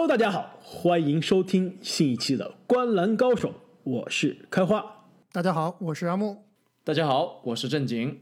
[0.00, 3.48] Hello，大家好，欢迎收听新一期的《观篮高手》，
[3.82, 5.08] 我是开花。
[5.32, 6.44] 大家好，我是阿木。
[6.84, 8.20] 大家好，我是正经。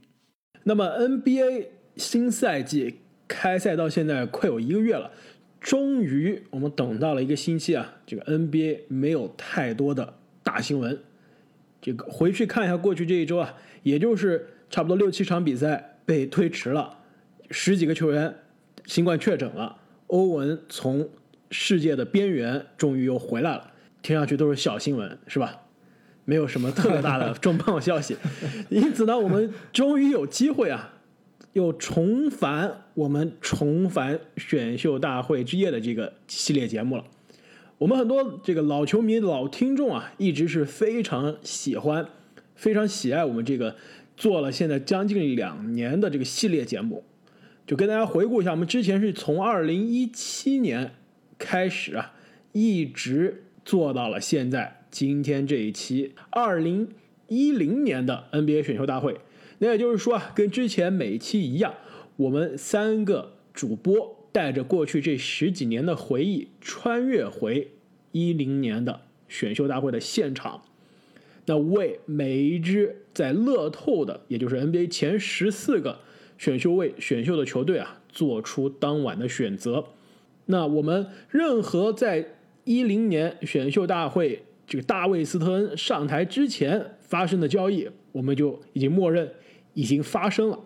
[0.62, 1.66] 那么 NBA
[1.96, 5.10] 新赛季开赛到现在快有一个月了，
[5.60, 10.98] 终于我们等到了一个星期啊，这个 NBA 没有太多的大新闻。
[11.82, 17.00] 这个回去看一下过去这一周啊，也就是差不多六七场比赛被推迟了，
[17.50, 18.34] 十几个球员
[18.86, 21.06] 新冠确诊了，欧文从
[21.50, 25.62] 世界的边缘终于又回来了，听上去都是小新闻，是吧？
[26.24, 28.16] 没有什么特别大的重磅消息，
[28.68, 30.94] 因此呢，我们终于有机会啊，
[31.52, 37.04] 又重返我们重返选秀大会之夜的这个系列节目了。
[37.78, 42.08] 我们很多这个老球迷、老听众啊，一直是非常喜欢、
[42.56, 43.76] 非常喜爱我们这个
[44.16, 47.04] 做了现在将近两年的这个系列节目。
[47.66, 50.92] 就跟大家回顾一下，我们之前是从二零一七年
[51.38, 52.14] 开始啊，
[52.52, 54.82] 一直做到了现在。
[54.90, 56.88] 今天这一期二零
[57.28, 59.20] 一零年的 NBA 选秀大会，
[59.58, 61.74] 那也就是说啊，跟之前每期一样，
[62.16, 67.72] 我们三个主播带着过去这十几年的回忆，穿越回
[68.12, 70.62] 一零年的选秀大会的现场，
[71.44, 76.00] 那为每一支在乐透的，也就是 NBA 前十四个
[76.38, 79.84] 选秀位选秀的球队啊，做出当晚的选择。
[80.46, 82.26] 那我们任何在
[82.64, 84.42] 一零年选秀大会。
[84.68, 89.30] 这个大卫斯特恩上台之前发生的交易，我们就已经默认
[89.74, 90.58] 已经发生了。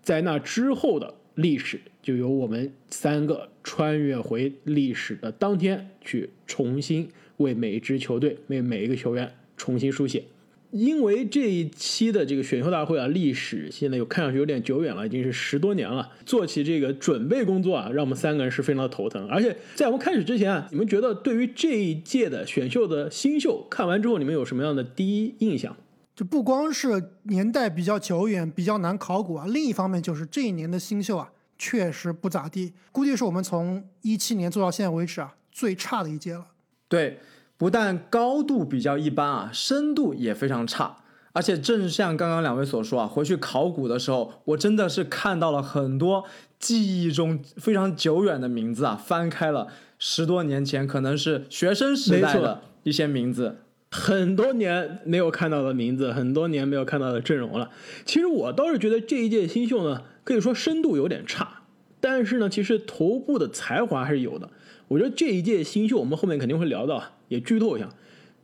[0.00, 10.22] 在那之后的历史，就由我们三个穿越回历史的当天，去重新为每一支球队、为每一个球员重新书写。
[10.70, 16.06] 因为这一期的这个选秀大会啊，历史现在又看上去有点久远了，已经是十多年了。
[16.26, 19.26] 做起这个准备工作啊，让我们三个人是非常的头疼。
[19.28, 25.74] 而且在我们开始之前啊，你们觉得对于这一届的选秀的新秀，看完之后你们有什么样的第一印象？
[26.14, 36.46] 就不光是年代比较久远、比较难考古啊，另一方面就是这一年的新秀啊，确实不咋地，估计是我们从一七年做到现在为止啊最差的一届了。
[36.88, 37.18] 对。
[37.58, 40.96] 不但高度比较一般啊，深度也非常差。
[41.32, 46.24] 而且正像刚刚两位所说啊，回去考古的时候，我真的是看到了很多
[46.58, 49.68] 记忆中非常久远的名字啊，翻开了
[49.98, 53.58] 十多年前可能是学生时代的一些名字，
[53.90, 57.70] 很多年没有看到的名字，很多年没有看到的阵容了。
[58.04, 61.62] 其实我倒是觉得这一届新秀呢，可以说深度有点差，
[62.00, 64.50] 但是呢，其实头部的才华还是有的。
[64.88, 67.88] 我觉得这一届新秀，我们后面肯定会聊到，也剧透一下。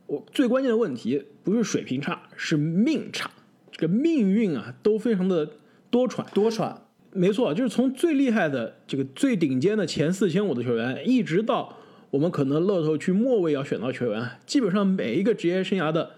[0.07, 3.29] 我最关键的问题不是水平差，是命差。
[3.71, 5.49] 这个命运啊，都非常的
[5.89, 6.75] 多舛多舛。
[7.11, 11.77] 没错，就是从最厉害的这个最顶尖的前四千五的球员，一直到
[12.11, 16.11] 我们可能乐透区末位要选到球员，基本上每一个职业生涯的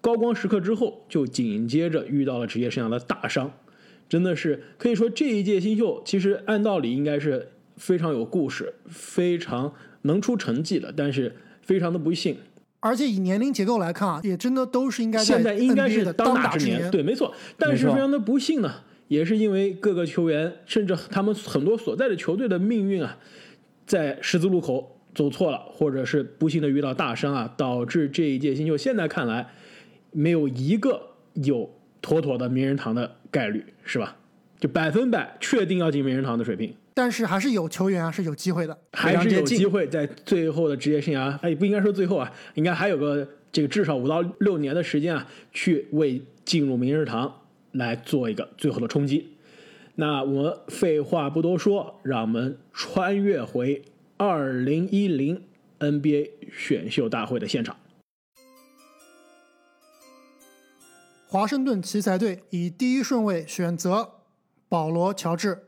[0.00, 3.52] 高光时刻之后，就紧接着遇到了职业生涯的大伤。
[4.08, 7.48] 真的是可以说，这一届新秀其实按道理应该是。
[7.78, 12.36] 非常有故事，非常能出成绩的，但是非常的不幸。
[12.80, 16.90] 而且以年龄结构来看啊，也真的都是应该现在应该是当打之年。
[16.90, 17.32] 对，没错。
[17.56, 18.72] 但是非常的不幸呢，
[19.06, 23.16] 也是因为各个球员，甚至他们很多所在的球队的命运啊，
[23.86, 29.48] 在十字路口走错了，或者是不幸的遇到大伤啊，导致这一届新秀现在看来
[30.10, 31.00] 没有一个
[31.34, 34.16] 有妥妥的名人堂的概率，是吧？
[34.58, 36.74] 就百分百确定要进名人堂的水平。
[36.94, 47.40] 但是还是有球员啊是有机会的，还是有机会在最后的职业生涯，哎，不应该说最后啊，应该还有个这个至少五到六年的时间啊，去为进入明日堂
[47.72, 49.36] 来做一个最后的冲击。
[49.94, 53.82] 那我们废话不多说，让我们穿越回
[54.16, 55.42] 二零一零
[55.78, 57.76] NBA 选秀大会的现场。
[61.26, 64.10] 华盛顿奇才队以第一顺位选择
[64.68, 65.58] 保罗·乔治。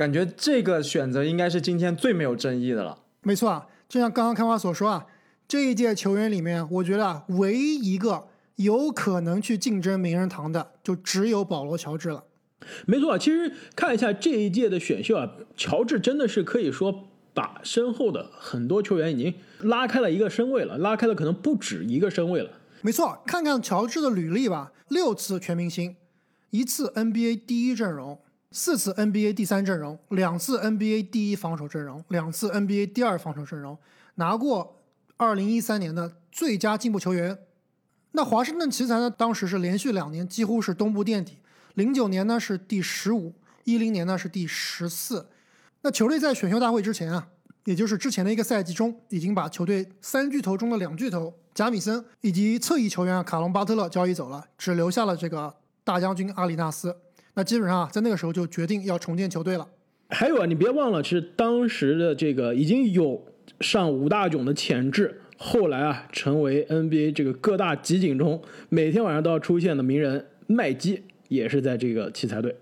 [0.00, 3.02] 感觉这个选择应该是今天最没有争议的了。
[3.20, 5.04] 没错啊，就像刚刚开花所说啊，
[5.46, 12.24] 这一届球员里面，我觉得唯一一个有可能去竞争名人堂的，就只有保罗·乔治了。
[12.86, 22.48] 没错，其实看一下这一届的选秀啊，乔治真的是可以说把身后的很多球员已经拉开了一个身位了，拉开了可能不止一个身位了。
[22.80, 25.96] 没错，看看乔治的履历吧，六次全明星，
[26.48, 28.18] 一次 NBA 第一阵容。
[28.52, 33.78] 四次 NBA 第三阵容，两次 NBA 第一防守阵容，两次 NBA 第二防守阵容，
[34.16, 34.82] 拿过
[35.18, 37.38] 2013年的最佳进步球员。
[38.10, 39.08] 那华盛顿奇才呢？
[39.08, 41.38] 当时是连续两年几乎是东部垫底。
[41.74, 43.32] 零九年呢是第十五，
[43.62, 45.28] 一零年呢是第十四。
[45.82, 47.28] 那球队在选秀大会之前啊，
[47.66, 55.54] 也就是之前的一个赛季中，已经把球队三巨头中的两巨头贾米森以及侧翼球员卡隆巴特勒交易走了，只留下了这个
[55.84, 56.96] 大将军阿里纳斯。
[57.40, 59.66] 那基本上啊，在那个时候就决定要重建球队了。
[60.10, 63.24] 还有啊，你别忘了，其实当时的这个已经有
[63.60, 72.54] 上五大囧的潜质，后来啊，成为 NBA 这个各大集锦中每天晚上都要出现的名人麦基，也是在这个奇才队。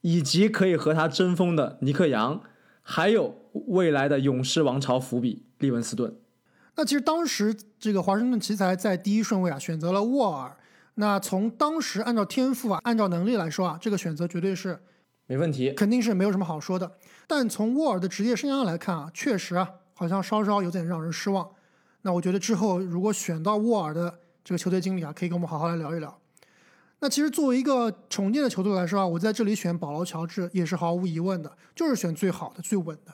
[0.00, 2.42] 以及可以和他争锋的尼克杨，
[2.82, 6.12] 还有未来的勇士王朝伏笔利文斯顿。
[6.74, 10.56] 那其实当时这个华盛顿奇才在第一顺位啊选择了沃尔。
[10.94, 14.80] 那从当时按照天赋啊，按照能力来说啊，这个选择绝对是
[15.26, 16.98] 没问题，肯定是没有什么好说的。
[17.26, 21.50] 但从沃尔的职业生涯来看啊，确实啊，好像稍稍有点让人失望。
[22.02, 26.20] 那我觉得之后如果选到沃尔的这个球队经理啊，可以跟我们好好来聊一聊。
[27.00, 33.12] 那其实作为一个重建的球队来说啊，我在这里选保罗·乔治也是毫无疑问的，就是选最好的、最稳的。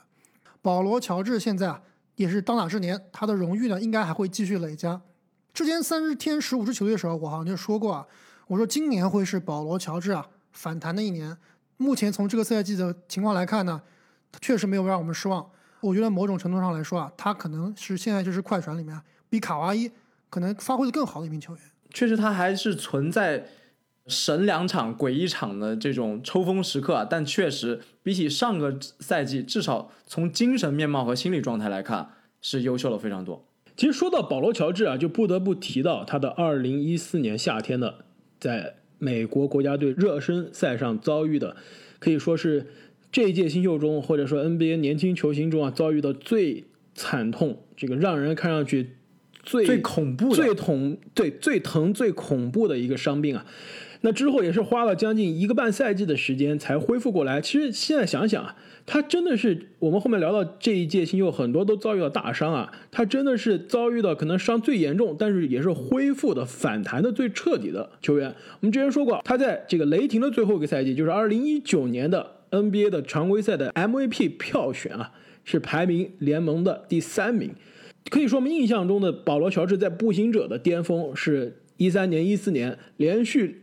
[0.61, 1.81] 保罗·乔治现在啊
[2.15, 5.01] 也是当打之年，他的荣誉呢应该还会继续累加。
[5.53, 8.05] 之前三十天十五支球队的时候，我好像就说过啊，
[8.47, 11.37] 我说今年会是保罗·乔治啊反弹的一年。
[11.77, 13.81] 目前从这个赛季的情况来看呢，
[14.39, 15.49] 确实没有让我们失望。
[15.81, 18.99] 我觉得某种程度上来说啊，他可能是现在这支快船里面
[19.29, 19.91] 比卡哇伊
[20.29, 21.63] 可能发挥的更好的一名球员。
[21.93, 23.47] 确实，他还是存在。
[24.07, 32.09] 神两场鬼一场的这种抽风时刻啊，但确实比起上个赛季，至少从精神面貌和心理状态来看，
[32.41, 33.45] 是优秀了非常多。
[33.77, 38.05] 其实说到保罗·乔治啊，就不得不提到他的2014年夏天的
[38.39, 41.55] 在美国国家队热身赛上遭遇的，
[41.99, 42.67] 可以说是
[43.11, 48.91] 这一届新秀中或者说 NBA 年轻球星中啊遭遇的最惨痛，这个让人看上去
[49.41, 53.45] 最最恐怖、最痛、对最疼、最恐怖的一个伤病啊。
[54.01, 57.39] 那之后也是花了将近一个半赛季的时间才恢复过来。
[57.39, 58.55] 其实现在想想啊，
[58.85, 68.33] 他真的是我们后面聊到这一届新秀很多都遭遇了大伤啊，他真的是遭遇到可能伤最严重，但是也是恢复的反弹的最彻底的球员。
[68.59, 75.11] 我们之前说过，他在这个雷霆的最后一个赛季，就是二零一九年的 NBA 的常规赛的 MVP 票选啊，
[75.45, 77.51] 是排名联盟的第三名。
[78.09, 83.57] 可以说我们印象中的保罗乔治在步行者的巅峰是一三年、一四年连续。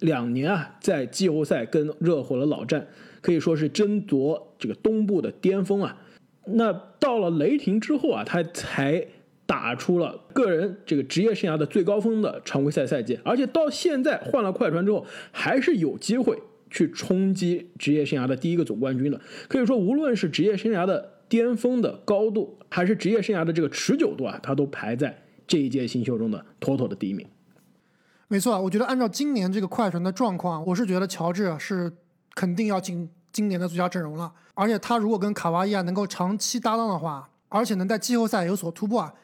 [0.00, 2.88] 两年啊，在季后赛跟热火的老战，
[3.24, 5.96] 可以说是争夺这个东部的巅峰啊。
[6.44, 9.02] 那到了雷霆之后啊，他才
[9.46, 16.38] 打出了个人这个职业生涯的最高峰的常规赛赛季，而且到现在换了快船之后，还是有机会
[16.68, 19.18] 去冲击职业生涯的第一个总冠军的。
[19.48, 27.26] 可以说，无论是职业生涯的巅峰的高度，还是职业生涯的这个持久度啊，他都排在这一届新秀中的妥妥的第一名。
[28.28, 31.90] 没错，我觉得按照今年这个快船的状况，我是觉得乔治是
[32.34, 34.32] 肯定要进今年的最佳阵容了。
[34.54, 39.14] 而且他如果跟卡哇伊啊能够长期搭档的话，而且能在季后赛有所突破啊，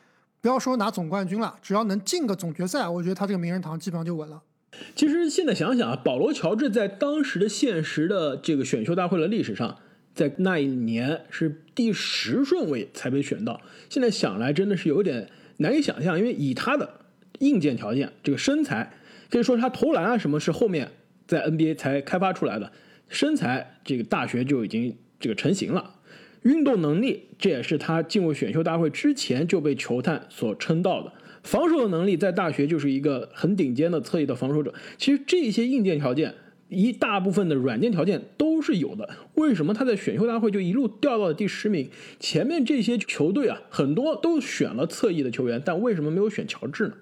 [0.40, 4.42] 不要说拿总冠军了，只要能进个总决赛，我觉得他这个名人堂基本上就稳了。
[4.94, 9.76] 其实现在想想啊，保罗乔治在当时的现实的这个选秀大会的历史上，
[10.14, 13.60] 在那一年是第十顺位才被选到。
[13.88, 15.28] 现在想来真的是有点
[15.58, 17.00] 难以想象，因为以他的
[17.40, 18.92] 硬件条件，这个身材。
[19.28, 20.90] 可以说他投篮啊什么是后面
[21.28, 22.72] 在 NBA 才开发出来的，
[23.10, 25.96] 身材这个大学就已经这个成型了，
[26.42, 31.12] 运动能力这也是他进入选秀大会之前就被球探所称道的，
[31.42, 34.72] 防守的能力在大学就是一个很顶尖的侧翼的防守者。
[34.96, 36.34] 其实这些硬件条件
[36.68, 41.90] 一大部分的软件条件都是有的，为什么他在选秀大会就一路掉到了第十名？
[42.20, 46.94] 前面这些球队啊很多都选了侧翼的球员，但为什么没有选乔治呢？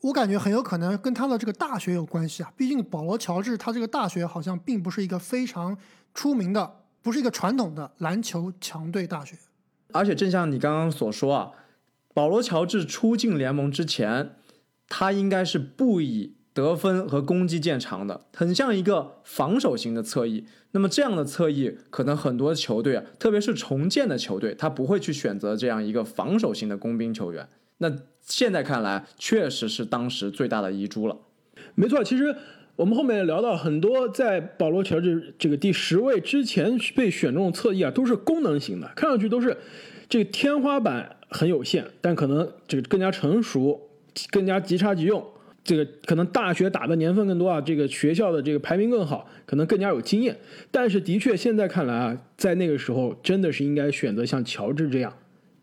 [0.00, 5.76] 我感觉很有可能跟他的这个大学有关系啊，毕竟保罗乔治他这个大学好像并不是一个非常
[6.14, 9.36] 出名的，不是一个传统的篮球强队大学。
[9.92, 11.50] 而且正像你刚刚所说啊，
[12.14, 14.36] 保罗乔治初进联盟之前，
[14.88, 20.46] 他应该是不以得分和攻击见长的，很像一个防守型的侧翼。
[20.72, 27.48] 那么这样的侧翼，可能很多球队啊，特别是重建的球队，他不会去选择这样一个防守型的工兵球员。
[27.78, 27.90] 那
[28.28, 31.16] 现在看来，确实是当时最大的遗珠了。
[31.74, 32.36] 没错，其实
[32.76, 39.56] 我们后面聊到很多，在保罗乔治这个第十位之前被选中的侧翼啊，都是功能型的，看上去都是
[40.08, 43.80] 这个天花板很有限，但可能这个更加成熟，
[44.30, 45.24] 更加即插即用。
[45.64, 50.36] 这个可能大学打的年份更多啊，这个学校的这个排名更好，可能更加有经验。
[50.70, 55.12] 但是的确，现在看来啊，在那个时候真的是应该选择像乔治这样，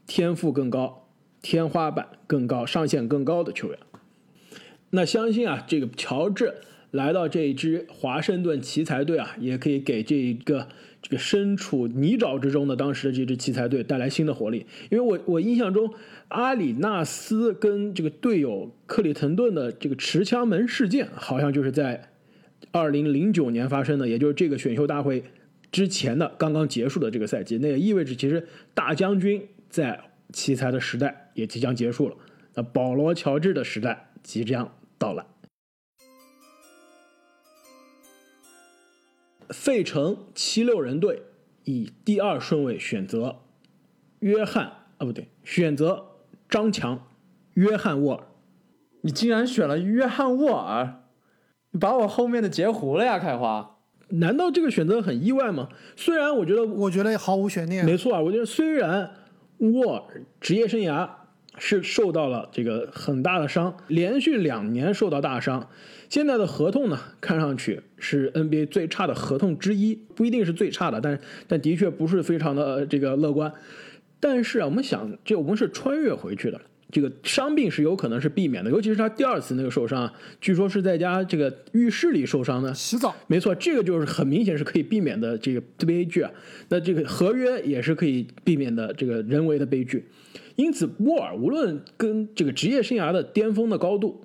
[0.06, 1.05] 天赋更高。
[1.46, 3.78] 天花板更高、上限更高的球员，
[4.90, 6.56] 那相信啊，这个乔治
[6.90, 10.68] 来到这一支华盛顿奇才队啊，也可以给这一个
[11.04, 14.66] 这个身处泥沼之中的当时的这支奇才队带来新的活力。
[14.90, 15.94] 因为我我印象中，
[16.30, 22.10] 阿里纳斯跟这个队友克里滕顿的这个持枪门事件，好像就是在
[22.72, 25.24] 二零零九年发生的，也就是这个选秀大会
[25.72, 27.60] 之前的刚刚结束的这个赛季。
[27.60, 30.00] 那也意味着，其实大将军在
[30.34, 32.18] 奇才的时代也即将结束了，
[32.56, 35.24] 那保罗乔治的时代即将到来。
[39.50, 41.22] 费城七六人队
[41.66, 43.42] 以第二顺位选择
[44.18, 44.66] 约翰
[44.98, 46.08] 啊，不对，选择
[46.50, 47.08] 张强、
[47.54, 48.24] 约翰沃尔。
[49.02, 51.04] 你竟然选了约翰沃尔，
[51.70, 53.78] 你把我后面的截胡了呀，开花！
[54.10, 55.70] 难道这个选择很意外吗？
[55.96, 57.86] 虽然我觉得，我觉得毫无悬念。
[57.86, 59.12] 没错啊，我觉得虽然
[59.58, 61.08] 沃尔职业生涯
[61.58, 65.70] 是受到了这个很大的伤，连续两年受到大伤。
[66.10, 73.52] 现在的合同呢，看上去是 NBA 最差的合同之一，不一定是最差的，但但的确不是非常的这个乐观。
[74.20, 83.14] 但是啊，我们想，这我们是穿越回去的，这个伤病是有可能是避免的，尤其是他第二次那个受伤，据说是在家这个浴室里受伤的，洗澡。
[83.28, 86.32] 没错，这个就是很明显是可以避免的这个悲剧啊。
[86.70, 90.06] 那这个合约也是可以避免的这个人为的悲剧。
[90.56, 94.24] 因此，沃尔无论跟这个职业生涯的巅峰的高度。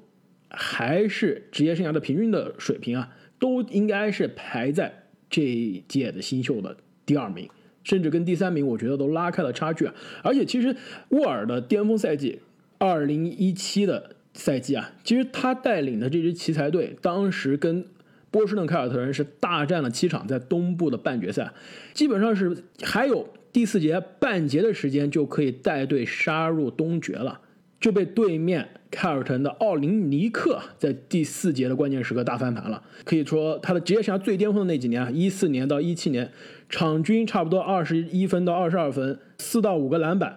[0.53, 7.49] 还是职业生涯的平均的水平啊，都应该是排在这一届的新秀的第二名，
[7.85, 9.95] 甚至跟第三名，我觉得都拉开了差距啊。
[10.25, 10.75] 而且其实
[11.11, 12.41] 沃尔的巅峰赛季，
[12.79, 17.87] 二零一七的赛季啊，其实他带领的这支奇才队，当时跟
[18.33, 21.53] 波士顿凯尔特人是大战了七场，在东部的半决赛，
[21.95, 27.41] 基本上是还有第四节半节的时间就可以带队杀入东决了。
[27.81, 32.83] 就被对面凯尔特人的奥林尼克在第四节的关键时刻大翻盘了。
[33.05, 36.31] 可以说，他的职业生涯最巅峰的那几年啊，一四年到一七年，
[36.69, 40.37] 场均差不多二十一分到二十二分，四到五个篮板，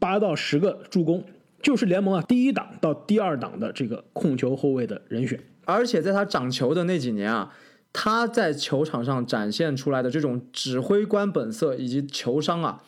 [0.00, 1.22] 八到十个助攻，
[1.62, 5.38] 就是联盟啊第一档到第二档的这个控球后卫的人选。
[5.64, 7.54] 而且在他掌球的那几年啊，
[7.94, 12.82] 他在球场上展现出来的这种指挥官本色以及球商啊。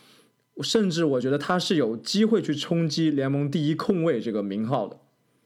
[0.62, 4.96] 甚至我觉得他是有机会去冲击联盟第一控卫这个名号的，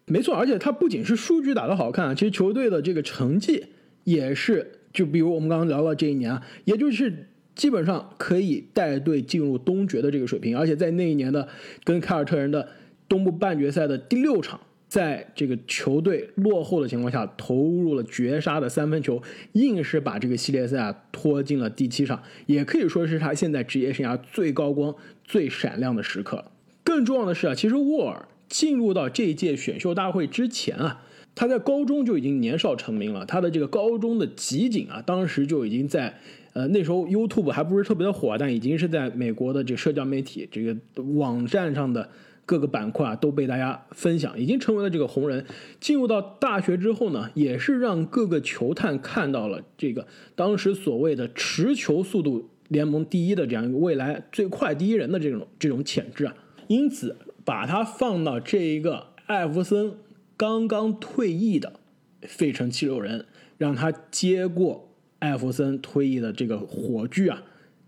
[0.06, 0.32] 没错。
[0.36, 3.66] 而且他不仅是数据打得好看，其实球队的这个成绩
[4.04, 10.56] 也是，就比如我们刚刚聊到这一年啊，也就是基本上可以带队进入东决的这个水平。
[10.56, 11.48] 而且在那一年的
[11.82, 12.68] 跟凯尔特人的
[13.08, 14.60] 东部半决赛的第六场。
[14.90, 24.92] 在这个球队落后的情况下，投入了绝杀的三分球，硬是把这个系列赛啊拖进了第七场，也可以说是他现在职业生涯最高光、
[25.22, 26.44] 最闪亮的时刻。
[26.82, 31.00] 更重要的是啊，其实沃尔进入到这一届选秀大会之前啊，
[31.36, 33.24] 他在高中就已经年少成名了。
[33.24, 36.18] 他的这个高中的集锦啊，当时就已经在
[36.52, 40.76] 呃那时候 YouTube 还不是特别的火，但已经是在美国的这个社交媒体这个
[41.14, 42.08] 网站上的。
[42.50, 45.46] 各个板块啊都被大家分享，已经成为了这个红人。
[45.78, 56.34] 进入到大学之后呢，也是让各个球探看到了这个当时所谓的持球速度联盟第一的这样一个未来最快第一人的这种这种潜质啊。
[56.66, 59.92] 因此，把他放到这一个艾弗森
[60.36, 61.74] 刚刚退役的
[62.22, 63.26] 费城七六人，
[63.58, 67.44] 让他接过艾弗森退役的这个火炬啊，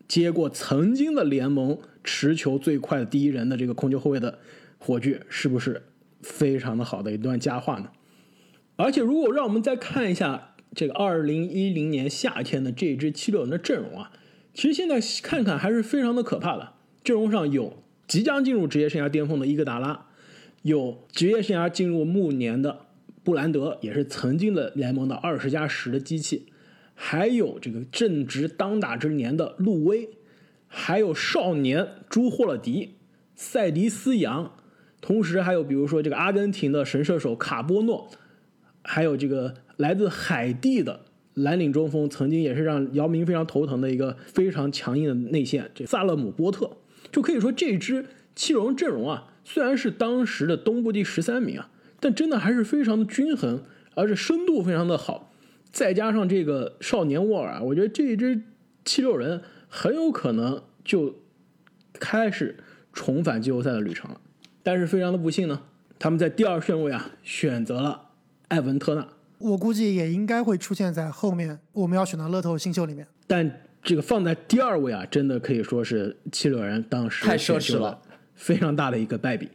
[0.07, 1.81] 接过曾经的联盟。
[2.05, 4.39] 持球最快的第一人的这个控球后卫的
[4.79, 5.83] 火炬，是不是
[6.21, 7.91] 非常的好的一段佳话呢？
[8.77, 14.11] 而且，如果让我们再看一下这个二零一零年夏天的这支七六人的阵容啊，
[14.55, 16.73] 其实现在看看还是非常的可怕的。
[17.05, 20.07] 阵容上有即将进入职业生涯巅峰的伊戈达拉，
[20.63, 22.87] 有职业生涯进入暮年的
[23.23, 26.47] 布兰德，也是曾经的联盟的二十加十的机器，
[26.95, 30.09] 还有这个正值当打之年的路威。
[30.75, 32.95] 还有少年朱霍勒迪、
[33.37, 34.53] 塞迪斯扬，
[35.03, 38.09] 同时还有比如说这个阿根廷的神射手卡波诺，
[38.83, 41.01] 还有这个来自海地的
[41.35, 46.79] 蓝领中锋，曾经也是让姚明非常头疼的一个非常强硬的内线，这萨勒姆波特，
[47.13, 51.69] 就可以说这支七龙阵容啊，虽然是当时的东部第十三名啊，
[52.01, 53.63] 但真的还是非常的均衡，
[53.95, 55.35] 而且深度非常的好，
[55.71, 58.41] 再加上这个少年沃尔啊，我觉得这一支
[58.87, 59.43] 七六人。
[59.75, 61.15] 很有可能就
[61.95, 62.63] 开始
[62.93, 64.21] 重返季后赛的旅程了，
[64.63, 65.63] 但是非常的不幸呢，
[65.99, 68.11] 他们在第二顺位啊选择了
[68.49, 73.09] 艾文特纳，我估计也应该会出现在后面我们要选的乐透新秀里面。
[73.27, 78.03] 但这个放在第二位啊，真的可以说是七六人当时太奢侈了，
[78.35, 79.49] 非常大的一个败笔。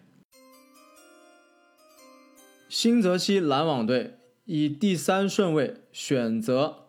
[2.67, 6.87] 新泽西篮网队以第三顺位选择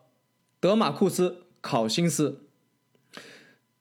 [0.59, 1.29] 德马库斯·
[1.61, 2.48] 考辛斯。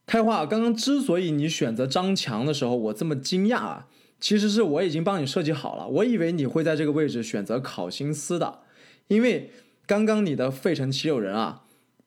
[0.08, 3.88] 开话，刚刚之所以你选择张强的时候，我这么惊讶啊，
[4.18, 5.86] 其实是我已经帮你设计好了。
[5.86, 8.60] 我以为你会在这个位置选择考辛斯的，
[9.08, 9.50] 因为
[9.86, 11.64] 刚刚你的费城七六人啊，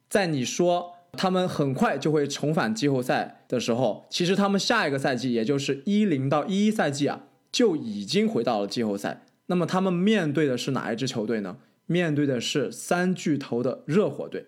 [0.10, 9.28] 在你说他们很快就会重返季后赛的时候，其实他们下一个赛季，也就是一零到一一赛季啊，就已经回到了季后赛。
[9.46, 11.58] 那么他们面对的是哪一支球队呢？
[11.86, 14.48] 面对的是三巨头的热火队。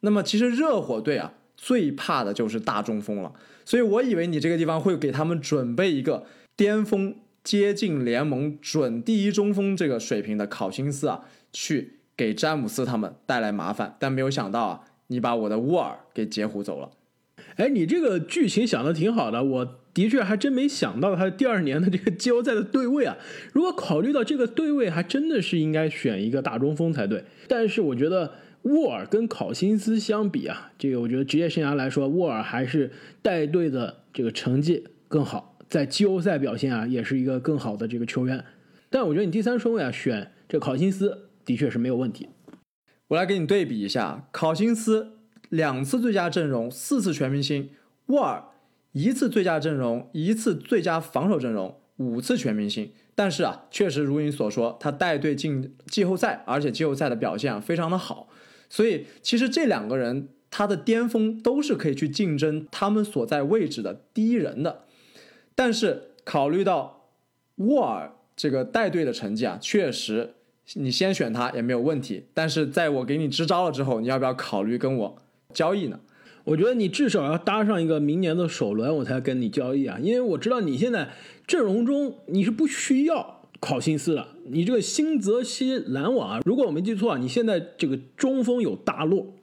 [0.00, 1.32] 那么其实热火队啊。
[1.62, 3.30] 最怕的就是大中锋了，
[3.66, 6.24] 所以我以为你这个地方会给他们准备一个
[6.56, 7.14] 巅峰
[7.44, 16.92] 接近联盟准第一中锋这个水平的考辛斯啊，去给詹姆斯他们带来麻烦，但没有想到啊，你把我的沃尔给截胡走了。
[17.56, 23.18] 哎，你这个剧情想的挺好的，我的确还真没想到他第二年的这个季后赛的对位啊。
[23.52, 27.22] 如果考虑到这个对位，还真的是应该选一个大中锋才对。
[27.46, 28.32] 但是我觉得。
[28.62, 38.44] 沃尔跟考辛斯相比啊，这个我觉得职业生涯来说，沃尔还是带队的这个成绩更好，在季后赛表现啊，也是一个更好的这个球员。
[38.90, 42.28] 但我觉得你第三顺位啊，选这考辛斯的确是没有问题。
[43.08, 45.12] 我来给你对比一下，考辛斯
[45.48, 47.70] 两次最佳阵容，四次全明星；
[48.06, 48.44] 沃尔
[48.92, 52.92] 一次最佳阵容，一次最佳防守阵容，五次全明星。
[53.14, 58.28] 但是啊，确实如你所说，他带队进季后赛，而且季后赛的表现啊非常的好。
[58.70, 64.84] 所以，其实这两个人他的巅峰都是可以去竞争他们所在位置的第一人的。
[65.54, 67.08] 但是，考虑到
[67.56, 70.34] 沃尔这个带队的成绩啊，确实
[70.74, 72.24] 你先选他也没有问题。
[72.32, 75.18] 但是，在我给你支招了之后，你要不要考虑跟我
[75.52, 76.00] 交易呢？
[76.44, 81.10] 我觉得你至少要搭上一个明年的首轮，我才跟你交易啊，因为我知道你现在
[81.46, 83.39] 阵容中你是不需要。
[83.60, 89.34] 考辛斯了，你这个新泽西篮网啊，如果我没记错啊，你现在这个中锋有大洛，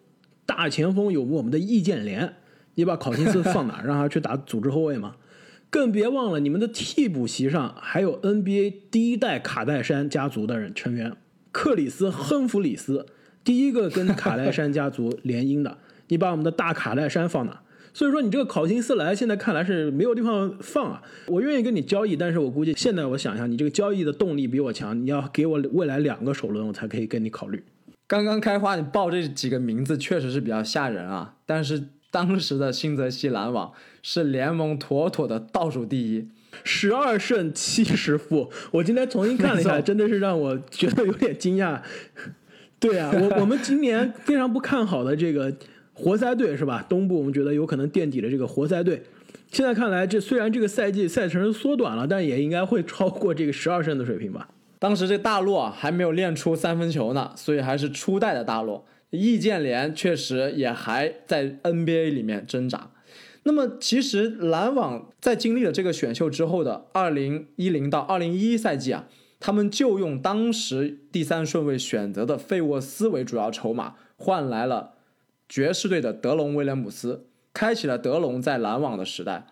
[0.45, 2.33] 大前锋有我们的易建联，
[2.73, 5.15] 你把考辛斯放哪，让他去打组织后卫吗？
[5.69, 11.13] 更别忘了你们的替补席上还有 NBA 第一代卡戴珊家族的人成员
[11.51, 13.05] 克里斯亨弗里斯，
[13.43, 15.77] 第一个跟卡戴珊家族联姻的，
[16.07, 17.61] 你把我们的大卡戴珊放哪？
[17.97, 21.01] 所以说你这个考辛斯来，现在看来是没有地方放啊。
[21.25, 27.63] 我愿意跟你交易，但是我估计现在我想一下，你这个交易的动力比我强，你要给我未来两个首轮，我才可以跟你考虑。
[28.05, 31.37] 刚刚开花，你报这几个名字确实是比较吓人啊。
[31.47, 36.29] 但是当时的新泽西篮网是联盟妥妥的倒数第一，
[36.63, 38.51] 十二胜七十负。
[38.69, 41.81] 我今天重新看了一下，真的是让我觉得有点惊讶。
[42.79, 45.51] 对啊，我我们今年非常不看好的这个。
[45.97, 46.85] 活塞队是吧？
[46.87, 49.01] 东部我们觉得有可能垫底的这个活塞队，
[49.51, 54.47] 现在看来，这虽然这个赛季赛程缩短了，但也应该会超过这个十二胜的水平吧。
[54.77, 58.85] 当时这大洛还没有练出三分球呢，所以还是初代的大洛。
[59.09, 62.91] 易建联确实也还在 NBA 里面挣扎。
[63.41, 69.07] 那么其实篮网在经历了这个选秀之后的二零一零到二零一一赛季啊，
[69.39, 74.96] 他们就用当时第三顺位选择的费沃斯为主要筹码，换来了。
[75.49, 79.47] 爵士队的德隆威廉姆斯开启了德隆在篮网的时代。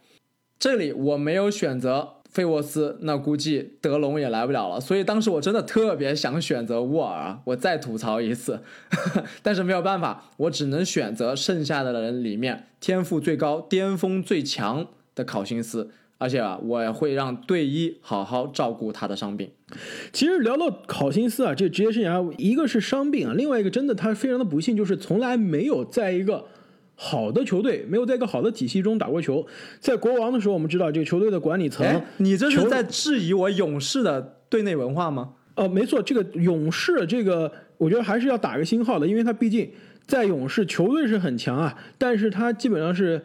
[0.57, 4.79] 这里我没有选择费沃斯，那估计德隆也来不了了。
[4.79, 7.39] 所以当时我真的特别想选择沃尔！
[7.45, 8.61] 我再吐槽一次，
[9.43, 15.91] 但是没有办法，我只能选择剩下的人里面天赋最高、巅峰最强的考辛斯。
[16.17, 19.51] 而且啊，我也会让队医好好照顾他的伤病。
[20.13, 26.45] 其实聊到考辛斯啊，这职业生涯一个是伤病啊，另外一个真的他非常的不幸，就是从来没有在一个
[26.95, 29.45] 好的球队，没有在一个好的体系中打过球。
[29.79, 35.33] 在国王的时候，我们知道这个球队的管理层，你这是在质疑我勇士的队内文化吗？
[35.55, 39.69] 呃，没错，这个勇士这个我觉得还是要打个星号的，因为他毕竟
[40.05, 43.21] 在勇士球队是很强啊，但是他基本上是。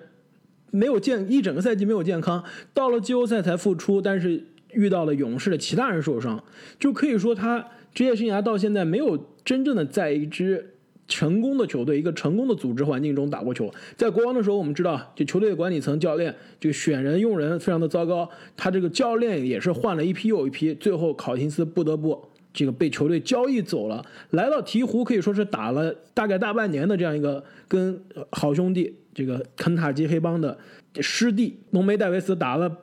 [0.71, 6.43] 没有健一整个赛季没有健康，到了季后赛才复出，但是遇到了勇士的其他人受伤，
[6.79, 10.75] 就可以说他职业生涯到现在没有真正的在一支
[11.09, 13.69] 成功的球队、一个成功的组织环境中打过球。
[13.97, 28.95] 在国王的时候，我们知道，就球队的管理层、教练，就选人用人非常的糟糕，他这个教练也是换了一批又一批，最后考辛斯不得不这个被球队交易走了，来到鹈鹕可以说是打了大概大半年的这样一个跟好兄弟。
[29.15, 30.57] 这个肯塔基黑帮的
[31.01, 32.75] 师弟浓眉戴维斯打了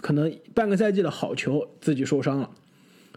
[0.00, 2.50] 可能半个赛季的好球，自己受伤了。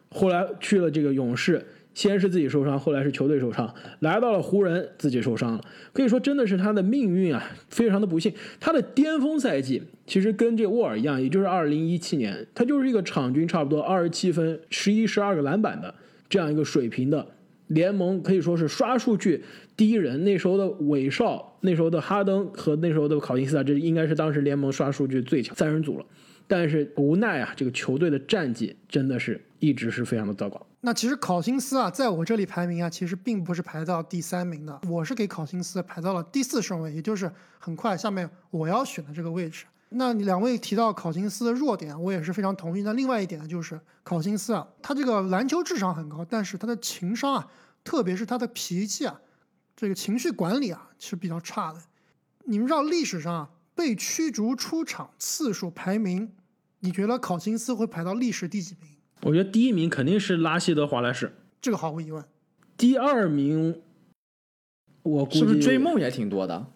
[0.09, 5.61] 后来去了这个勇士，先是自己受伤，后来是球队受伤，来到了湖人，自己受伤了。
[5.91, 8.33] 可以说真的是他的命运啊，非常的不幸。
[8.59, 15.93] 他的巅峰赛季其实跟这沃尔一样，也就是二零一七年，他就是一个场均差不多二十七分、十一、十二个篮板的
[16.29, 17.25] 这样一个水平的
[17.67, 19.43] 联盟可以说是刷数据
[19.75, 20.23] 第一人。
[20.23, 26.05] 那时候的韦少，那时候的哈登和那时候的考辛斯啊，这应该是当时联盟刷数据最强三人组了。
[26.45, 30.61] 但是无奈啊，这个球队的战绩真的是一直是非常的糟糕。
[30.81, 39.63] 那其实考辛斯啊，在我这里排名啊，其实并不是排到第三名的，我是给考辛斯排到了第四顺位，也就是很快下面我要选的这个位置。
[39.95, 42.81] 那两位提到考辛斯的弱点，我也是非常同意。
[42.81, 47.47] 那另外一点呢，就是考辛斯啊，他这个篮球智商很高，但是他的情商啊，
[47.85, 49.21] 特别是他的脾气啊，
[49.75, 51.79] 这个情绪管理啊是比较差的。
[52.45, 56.31] 你们知道历史上啊，被驱逐出场次数排名，
[56.79, 58.91] 你觉得考辛斯会排到历史第几名？
[59.21, 62.23] 我觉得第一名肯定是拉希德华莱士，这个毫无疑问。
[62.75, 63.81] 第二名，
[65.01, 66.67] 我估计是不是追梦也挺多的？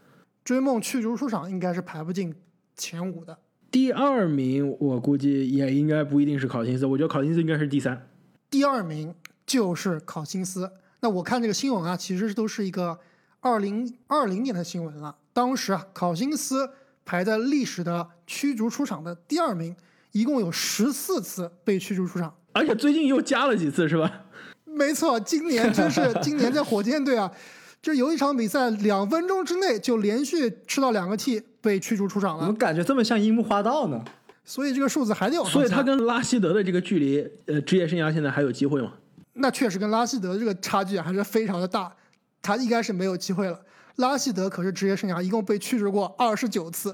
[0.44, 2.34] 追梦驱逐出场应该是排不进
[2.76, 3.38] 前五的。
[3.70, 8.10] 第二名我估计也应该不一定是考辛斯，我觉得考辛斯应该是第三。
[8.50, 9.14] 第二名
[9.46, 10.72] 就是考辛斯。
[11.00, 12.98] 那我看这个新闻啊，其实都是一个
[13.40, 15.16] 二零二零年的新闻了。
[15.34, 16.70] 当时啊，考辛斯
[17.06, 19.76] 排在历史的驱逐出场的第二名，
[20.12, 22.34] 一共有十四次被驱逐出场。
[22.54, 24.24] 而且最近又加了几次，是吧？
[24.66, 27.32] 没错，今年真是今年在火箭队啊，
[27.82, 34.04] 就有一场比赛两分钟之内就连续吃到两个 T 被驱逐出场了怎么，感觉这么像樱木花道呢？
[34.44, 38.94] 所以这个数字还得往上所以他跟拉希德的这个距离，呃，职业生涯现在还有机会吗？
[39.38, 41.92] 那确实跟拉希德这个差距还是非常的大，
[42.42, 43.60] 他应该是没有机会了。
[43.98, 46.92] 拉希德可是职业生涯一共被驱逐过二十九次。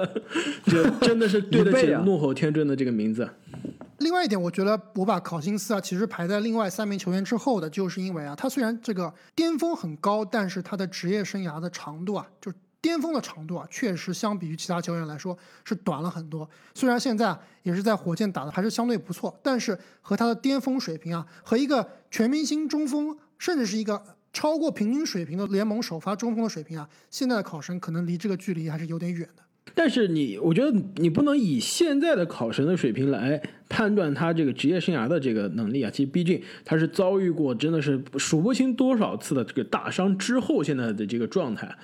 [0.66, 3.28] 这真的是对得 起怒吼天尊的这个名字。
[4.00, 12.52] 另外一点，我觉得我把考辛斯啊，其实排在另外三名球员之后的，就是因为啊，他虽然这个巅峰很高，但是他的职业生涯的长度啊，就
[12.86, 16.48] 巅峰的长度啊，确实相比于其他球员来说是短了很多。
[16.72, 24.00] 虽然现在也是在火箭打的还是相对不错，但是和他的巅峰水平啊，和一个全明星中锋，甚至是一个
[24.32, 29.42] 超过平均水平的联盟首发中锋的水平啊，现在的考生可能离这个距离还是有点远的。
[29.74, 35.90] 但是你，我觉得你不能以现在的考神的水平来判断他这个职业生涯的这个能力啊。
[35.90, 41.76] 其实毕竟他是遭遇过真的是数不清多少次的这个大伤之后，现在的这个状态。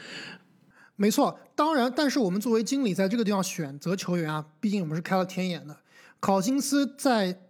[0.97, 5.77] 没错，当然，但是我们作为经理，在这个地方选择球员啊，毕竟我们是开了天眼的。
[6.21, 7.41] 考辛斯在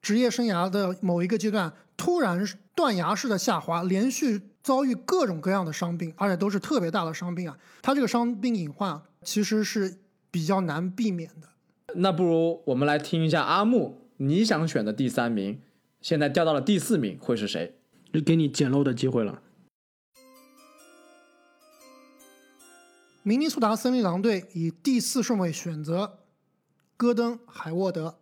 [0.00, 7.58] 职业生涯的某一个阶段突然断崖式的下滑，连续遭遇各种各样的伤病，而且都是特别大的伤病啊。
[7.82, 9.98] 他这个伤病隐患啊其实是
[10.30, 11.48] 比较难避免的。
[11.96, 15.60] 那不如我们来听一下阿木，你想选的第三名，
[16.00, 17.74] 现在掉到了第四名，会是谁？
[18.10, 19.41] 就给你捡漏的机会了。
[23.24, 26.18] 明尼苏达森林狼队以第四顺位选择
[26.96, 28.16] 戈登·海沃德。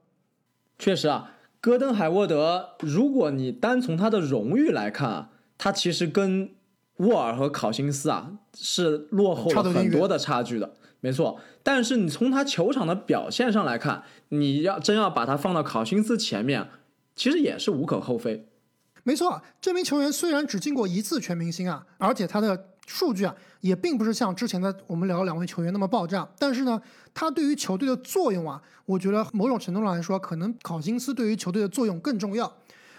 [0.79, 6.51] 确实啊，戈登·海沃德，如果你单从他的荣誉来看啊，他其实跟
[6.97, 11.41] 沃尔和考辛斯啊是落后了很多的差距的，没错。
[11.63, 16.69] 但是你从他球场的表现上来看，你要真要把他放到考辛斯前面，
[17.17, 18.47] 其实也是无可厚非。
[19.03, 26.81] 没错，这名球员虽然只进过一次全明星啊，而且他的数据啊也并不是像之前的我们聊的两位球员那么爆炸，但是呢，
[27.15, 32.53] 他对于球队的作用啊，我觉得某种程度上来说，可能考辛斯对于球队的作用更重要。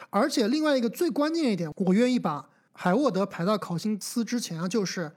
[0.10, 5.12] 而且另外一个最关键一点，我愿意把海沃德排到考辛斯之前啊，就是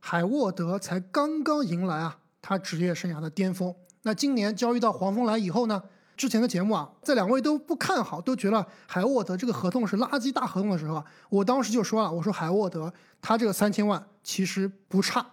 [0.00, 3.72] 海沃德才刚刚迎来啊他职业生涯的巅峰。
[4.02, 5.80] 那今年交易到黄蜂来以后呢，
[6.18, 15.24] 之前的节目啊，在两位都不看好，都觉得海沃德这个合同是垃圾大合同的时候啊，我当时就说了，我说海沃德他这个三千万其实不差。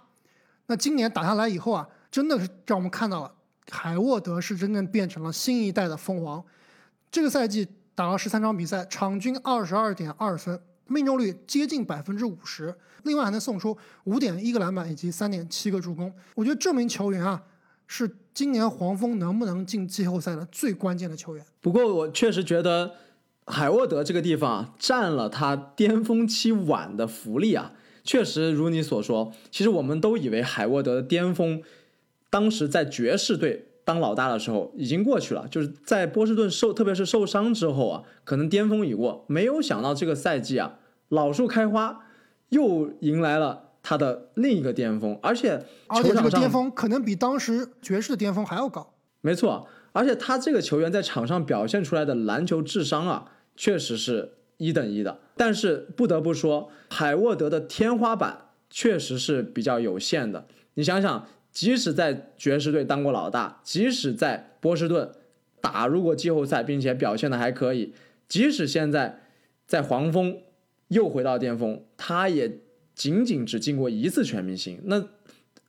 [0.68, 3.34] 那今年打下来以后啊，真的是让我们看到了
[3.72, 6.44] 海沃德是真正变成了新一代的蜂王。
[7.10, 16.14] 这个赛季打了十三场比赛，场均二十二点二分，命中率接近百分之五十，另外还能送出五点一个篮板以及三点七个助攻。
[16.36, 17.42] 我觉得这名球员啊，
[17.88, 21.46] 是今年黄蜂能不能进季后赛的最关键的球员。
[21.62, 22.92] 不过我确实觉得
[23.46, 27.72] 海沃德这个地方啊，占了他巅峰期晚的福利啊。
[28.04, 31.64] 确实如你所说，其实我们都以为海沃德的巅峰，
[32.30, 39.24] 当时在爵士队当老大的时候已经过去了，就是在波士顿受，特别是受伤之后啊，可能巅峰已过。
[39.28, 42.06] 没有想到这个赛季啊，老树开花，
[42.50, 48.96] 又迎来了他的另一个巅峰，而且而且这球场上个巅峰可能比当时爵士的巅峰还要高。
[49.22, 55.20] 没错，而且他这个球员在场上表现出来的篮球智商啊，确实是一等一的。
[55.38, 60.48] 但是不得不说，海沃德的天花板确实是比较有限的。
[60.74, 65.12] 你想想，即使在爵士队当过老大，即使在波士顿
[65.62, 67.94] 打入过季后赛，并且表现的还可以，
[68.28, 69.22] 即使现在
[69.68, 70.40] 在黄蜂
[70.88, 72.62] 又回到巅峰，他也
[72.96, 74.80] 仅仅只进过一次全明星。
[74.86, 75.06] 那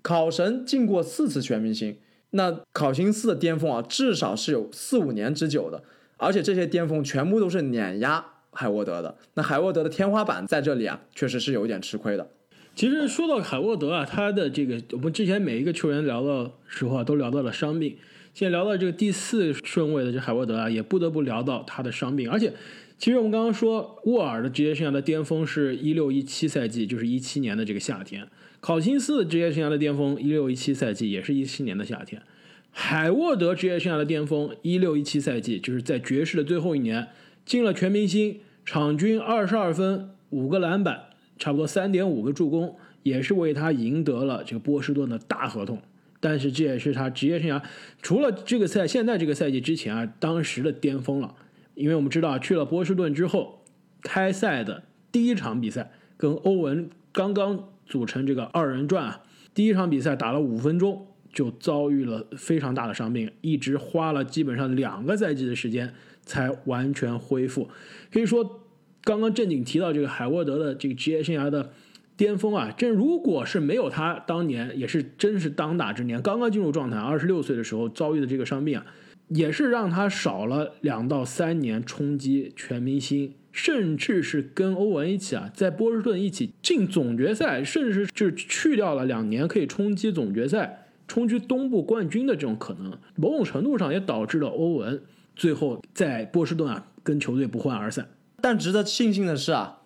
[0.01, 1.97] 考神进过四次全明星，
[2.31, 5.83] 那考辛斯的巅峰啊，至少是有四五年之久的，
[6.17, 9.17] 而且这些巅峰全部都是碾压海沃德的。
[9.35, 12.29] 那海沃德的天花板在这里啊，确实是有点吃亏的。
[12.75, 17.97] 其实说到海沃德啊，他的这个我们之前每一个球员聊的时候啊，都聊到了伤病。
[18.35, 22.31] 现在聊到这个第四顺位的这海沃德啊，也不得不聊到他的伤病。
[22.31, 22.53] 而且，
[22.99, 28.27] 其实我们刚刚说沃尔的职业生涯的巅峰是一六一七赛季，就是一七年的这个夏天。
[28.59, 32.23] 考辛斯的职业生涯的巅峰，一六一七赛季也是一七年的夏天。
[32.71, 37.09] 海沃德职业生涯的巅峰，一六一七赛季就是在爵士的最后一年，
[37.45, 41.05] 进了全明星，场均二十二分，五个篮板，
[41.39, 45.81] 差不多三点五个助攻，也是为他赢得了这个波士顿的大合同。
[46.19, 47.63] 但是这也是他职业生涯
[48.01, 51.35] 除了这个赛现在这个赛季之前啊，当时的巅峰了。
[51.77, 53.63] 因为我们知道去了波士顿之后，
[54.03, 57.69] 开赛的第一场比赛跟欧文刚刚。
[57.89, 59.23] 组成这个二人转啊，
[59.55, 67.69] 第一场比赛打了五分钟就遭遇了非常大的伤病，一直花了基本上两个赛季的时间才完全恢复。
[68.13, 68.63] 可以说，
[69.05, 71.71] 刚刚正经提到这个海沃德的这个职业生涯的
[72.17, 78.87] 巅峰啊，这如果是没有他当年也是真是当打之年，刚刚进入状态，二十六岁的时候遭遇的这个伤病啊，
[79.29, 83.35] 也是让他少了两到三年冲击全明星。
[83.59, 95.03] 甚至是跟欧文一起啊，在波士顿一起进总决赛，甚至是就去掉了两年可以冲击总决赛、冲击东部冠军的这种可能，某种程度上也导致了欧文
[95.35, 98.07] 最后在波士顿啊跟球队不欢而散。
[98.43, 99.79] 但值得庆幸的是啊，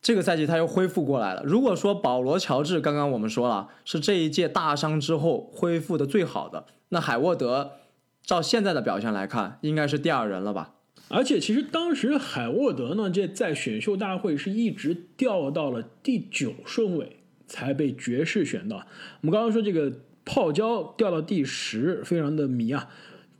[0.00, 1.44] 这个赛季他又恢复过来了。
[1.44, 7.70] 如果说保罗·乔治刚刚我们说了是这一届大伤之后恢复的最好的，那海沃德
[8.22, 10.74] 照现在的表现来看，应该是第二人了吧？
[11.08, 18.76] 而且其实当时海沃德呢，这在选秀大会是一直掉到了第九顺位才被爵士选到。
[18.76, 19.92] 我们刚刚说这个
[20.24, 22.88] 泡椒掉到第十，非常的迷啊。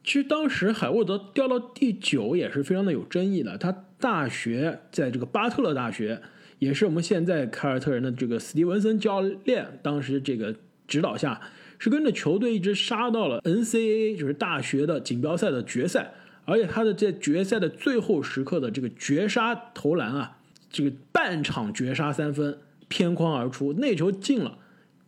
[0.05, 3.57] 其实当时海沃德掉到第九也是非常的有争议的。
[3.57, 6.21] 他大学在这个巴特勒大学，
[6.59, 10.57] 也是我们现在凯尔特人的这个史蒂文森教练当时这个
[10.89, 11.41] 指导下，
[11.83, 16.15] 是跟着球队一直杀到了 NCAA，就是大学的锦标赛的决赛。
[16.45, 20.39] 而且他的在决赛的最后时刻的这个绝杀投篮啊，
[20.71, 24.59] 这个半场绝杀三分偏框而出，那球进了，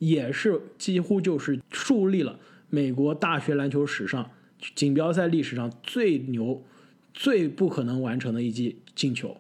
[0.01, 4.29] 也是几乎就是树立了美国大学篮球史上
[4.75, 6.61] 锦标赛历史上最牛、
[7.13, 9.37] 最不可能完成的一记进球。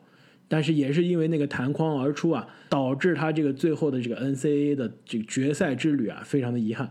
[0.46, 6.88] 但是也是因为那个弹框而出啊，导致他这个最后的这个 NCAA 的这个决赛之旅啊，非常的遗憾。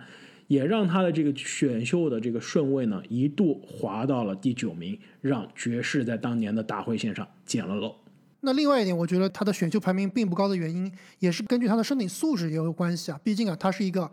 [0.47, 7.95] 也让他的这个选秀的这个顺位呢，一度滑到了第九名，让爵士在当年的大会线上捡了漏。
[8.41, 13.19] 那另外一点，我觉得他的选秀排名并不高的原因，也是根据他的身体素质也有关系啊。
[13.23, 14.11] 毕竟啊，他是一个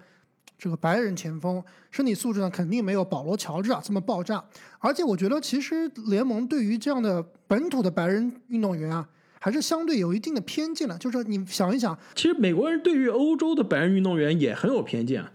[0.57, 4.45] 这个白人前锋，身体素质呢肯定没有保罗乔治啊这么爆炸。
[4.79, 9.09] 而且我觉得，其实联盟对于这样的本土的白人运动员啊，
[9.41, 10.97] 还是相对有一定的偏见的。
[10.99, 15.33] 就是你想一想，其实美国人对于欧洲的白人运动员也很有偏见啊。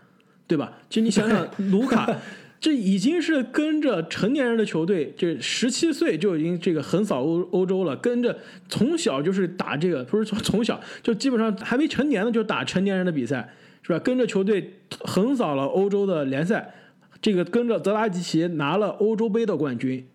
[0.48, 0.74] 对吧？
[0.90, 2.08] 其实你想想， 卢卡，
[2.60, 8.38] 这已经是跟着成年人的球队，这十七岁就已经这个横扫欧欧洲了，跟着
[8.70, 14.00] 从小就是打这个，不是从从小就基本上还没成年呢就打成年人的比赛，是吧？
[14.00, 16.74] 跟着球队横扫了欧洲的联赛，
[17.22, 20.08] 这个跟着泽拉吉奇拿了欧洲杯的冠军，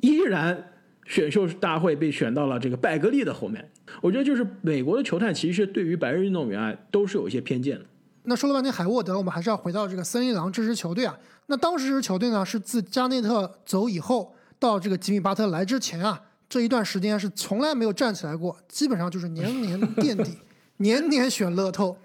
[0.00, 0.70] 依然
[1.06, 3.70] 选秀大会被选到了这个拜格利的后面。
[4.00, 7.84] 我觉得就是美国的球探其实对于白人运动员啊都是有一些偏见的。
[8.26, 11.14] 那说了半天海沃德，我们还是要回到这个森林狼这支球队啊。
[11.46, 20.38] 那当时这支球队呢，是自加内特走以后到这个吉米巴特来之前啊，这一段时间是从来没有站起来过，基本上就是年年垫底，
[20.78, 21.98] 年年选乐透，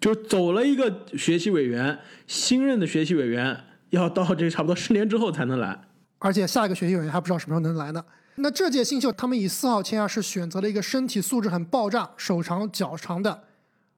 [0.00, 3.56] 就走了一个学习委员，新任的学习委员
[3.90, 5.82] 要到这差不多十年之后才能来，
[6.18, 8.04] 而且下一个学习委员还不知道什么时候能来呢。
[8.34, 13.44] 那这届新秀他们以四号签啊，是选择了一个身体素质很爆炸、手长脚长的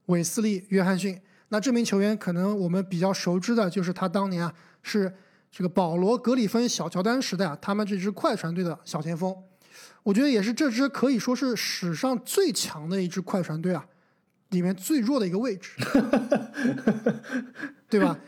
[0.07, 1.19] 韦斯利·约翰逊。
[1.53, 5.13] 那这名球员可能我们比较熟知的就是他当年啊是
[5.51, 9.37] 这个保罗格里芬小乔丹时代啊他们这支快船队的小前锋，
[10.03, 13.85] 我觉得也是这支可以说是史上最强的一支快船队啊
[14.49, 15.73] 里面最弱的一个位置，
[17.91, 18.19] 对吧？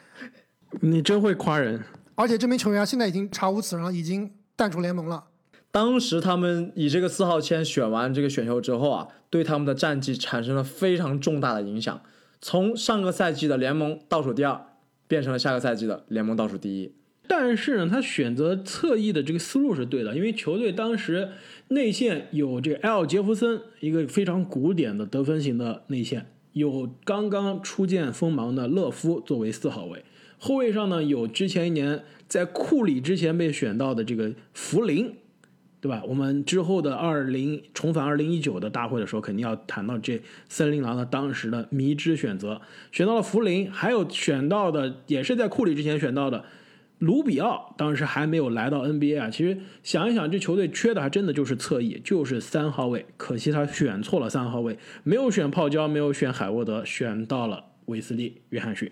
[0.82, 1.82] 你真会夸人。
[2.16, 5.24] 而且这名球员现在已经查无此人了，已经淡出联盟了。
[5.70, 12.02] 当时他们以这个四号签选完这个选秀之后啊，对他们的战绩产生了非常重大的影响。
[12.46, 14.60] 从上个赛季的联盟倒数第二，
[15.08, 16.92] 变成了下个赛季的联盟倒数第一。
[17.26, 21.30] 但是呢，他选择侧翼的这个思路是对的，因为球队当时
[21.68, 30.04] 内线有这个埃尔杰弗森，一个非常古典的得分型的内线，有刚刚初见锋芒的勒夫作为四号位，
[30.36, 35.14] 后卫上呢有之前一年在库里之前被选到的这个福林。
[35.84, 36.02] 对吧？
[36.08, 40.18] 我们之后的二零重返二零一九的大会的时候，肯定要谈到这
[40.48, 42.58] 森林狼的当时的迷之选择，
[42.90, 46.42] 选到了福林，还有选到的也是在库里之前选到的
[47.00, 49.28] 卢比奥，当时还没有来到 NBA 啊。
[49.28, 58.90] 其实想一想，这球队缺的还真的就是侧翼，就是三号位，可惜他选错了三号位，没有选泡椒，没有选海沃德，选到了韦斯利·约翰逊。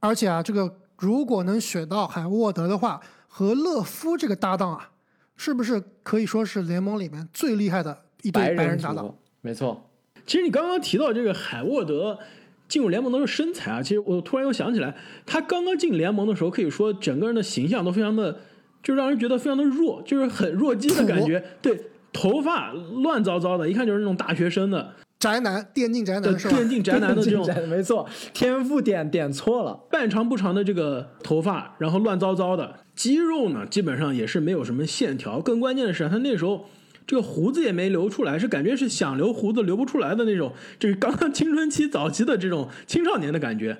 [0.00, 4.90] 而且啊，这个如果能选到海沃德的话，和勒夫这个搭档啊。
[5.36, 9.14] 是不是可以说是联盟里面最厉害的一对白人搭档？
[9.40, 9.90] 没错。
[10.26, 12.18] 其实你刚刚提到这个海沃德
[12.66, 18.40] 进入联盟的身材啊，其实我突然又想起来，他刚刚进联盟的时候，可以说整个人的形象都非常的，
[18.82, 21.44] 就让人觉得非常的弱，就是很弱鸡的感觉。
[21.60, 26.56] 对，头发乱糟糟的，一看就是那种大学生的宅男，电竞宅男是吧？
[26.56, 32.80] 电竞宅男的这种，没错，天赋点点错了，半长不长的这个头发，然后乱糟糟的。
[32.94, 35.40] 肌肉呢，基本上也是没有什么线条。
[35.40, 36.68] 更关键的是，他那时候
[37.06, 43.76] 这个胡子也没留出来，是感觉是想留胡子留不出来的那种，就是刚刚青春期早期的这种 青少年的感觉。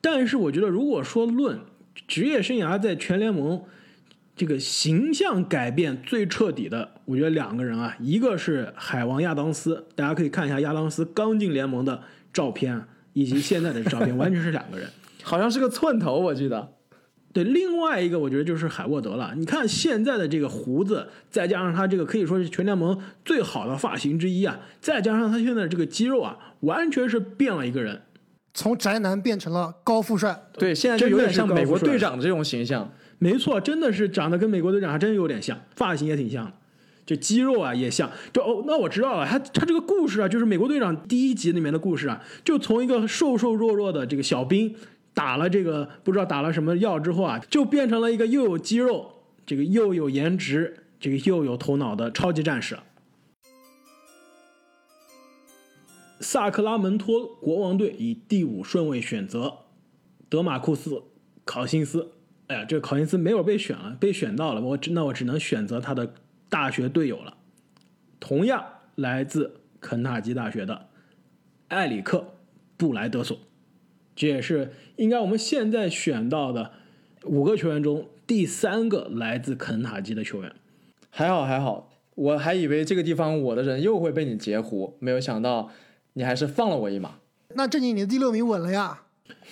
[0.00, 1.58] 但是我觉得，如果说论
[2.06, 3.62] 职业生涯在全联盟
[4.36, 12.02] 这个形象改变最彻底的，我觉得两个人啊，一个是海王亚当斯，大家可以看一下亚当斯刚进联盟的
[12.32, 14.88] 照片以及现在的照片，完全是两个人，
[15.24, 16.75] 好像是个寸头，我记得。
[17.36, 19.34] 对，另外一个我觉得就是海沃德了。
[19.36, 28.00] 你看现在的这个胡子，再加上他这个可以说是全联盟最好的发型之一啊，再加上他现在这个肌肉啊，完全是变了一个人，
[28.54, 30.44] 从宅男变成了高富帅。
[30.54, 32.90] 对，现在就有点像美国队长这种形象。
[33.18, 36.50] 没错，真的是长得跟美国队长还真有点像，发型也挺像，
[37.04, 38.10] 就肌肉啊也像。
[38.32, 44.74] 就哦，那我知道了，他他这个故事啊，就是美国队长第一集里面的故事啊，就从一个瘦瘦弱弱的这个小兵。
[45.16, 52.78] 打了这个不知道打了什么药之后啊，就变成了一个又有肌肉、这个又有颜值、这个又有头脑的超级战士。
[56.20, 59.60] 萨克拉门托国王队以第五顺位选择
[60.28, 60.90] 德马库斯·
[61.46, 62.12] 考辛斯。
[62.48, 66.12] 哎呀，这考辛斯没有被选了，被选到了，我只那我只能选择他的
[66.50, 67.38] 大学队友了。
[68.20, 68.62] 同样
[68.94, 70.88] 来自肯塔基大学的
[71.68, 72.18] 埃里克·
[72.76, 73.38] 布莱德索。
[74.14, 76.72] 这也是应该我们现在选到的
[77.24, 80.52] 五个球员中第三个来自肯塔基的球员。
[81.10, 85.70] 还好还好，我还以为这个地方我的人又会被你截胡，没有想到
[86.14, 87.16] 你还是放了我一马。
[87.54, 89.02] 那这你的第六名稳了呀。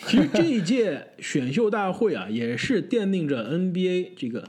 [0.07, 4.49] 其实这一届选秀大会啊，也是奠定着 NBA 这个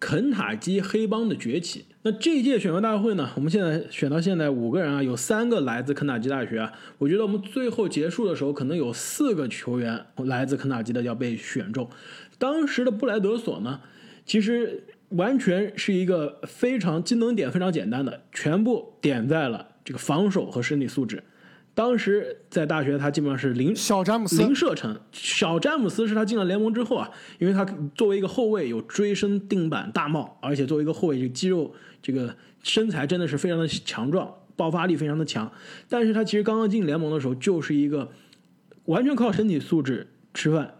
[0.00, 1.86] 肯塔基黑帮的崛起。
[2.04, 3.30] 那这一届选秀大会呢？
[3.36, 6.72] 我们现在选到现在五个人啊，有三个来自肯塔基大学啊。
[6.98, 11.88] 我觉得我们最后结束的时候，可能有四个球员来自肯塔基的要被选中。
[12.38, 13.80] 当时的布莱德索呢，
[14.26, 21.22] 其实完全是一个非常技能点非常简单的，全部点在了这个防守和身体素质。
[21.74, 25.00] 当时在大学，他基本上是零小詹姆斯零射程。
[25.10, 35.50] 小詹姆斯是他进了联盟之后啊，因为他作为一个后卫有追身定板大帽，而且作为一个后卫，这个肌肉这个身材真的是非常的强壮，爆发力非常的强。
[35.88, 38.12] 但是他其实刚刚进联盟的时候，就是一个
[38.84, 40.74] 完全靠身体素质吃饭，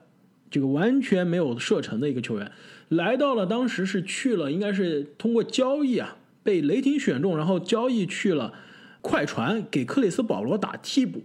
[0.51, 2.53] 这个完全没有射程的一个球员。
[2.91, 8.53] 来到了当时是去了，应该是通过交易啊，被雷霆选中，然后交易去了。
[9.03, 11.23] 快船给克里斯保罗打替补，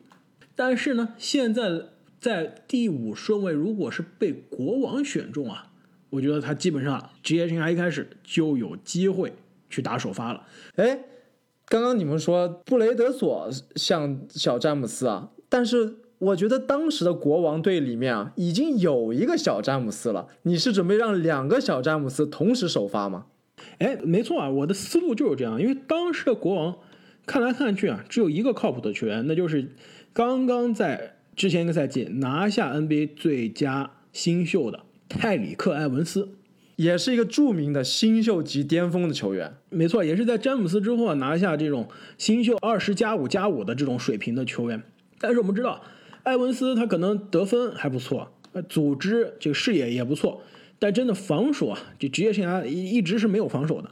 [0.56, 1.84] 但是呢，现在
[2.20, 5.72] 在第五顺位，如果是被国王选中啊，
[6.10, 9.32] 我觉得他基本上职业生涯一开始就有机会
[9.70, 10.44] 去打首发了。
[10.78, 11.00] 哎，
[11.68, 20.28] 刚刚你们说布雷德索像小詹姆斯啊，但是我觉得当时的国王队里面啊，已经有一个小詹姆斯了。
[20.42, 23.28] 你是准备让两个小詹姆斯同时首发吗？
[23.78, 26.76] 哎，没错啊，我的思路就是这样，因为当时的国王。
[27.28, 29.70] 看来看去啊，只有一个靠谱的球员，那就是
[30.14, 36.30] 刚刚在之前一个赛季拿下 NBA 最佳新秀的泰里克·埃文斯，
[36.78, 39.58] 也是一个著名的新秀级巅峰的球员。
[39.70, 44.82] 没错，也是在詹姆斯之后啊拿下这种新秀二十加五加五的这种水平的球员。
[45.20, 45.84] 但是我们知道，
[46.24, 50.42] 埃文斯他可能得分还不错，呃，组织这个视野也不错，
[50.80, 53.92] 但真的防守啊，这职业生涯一一直是没有防守的。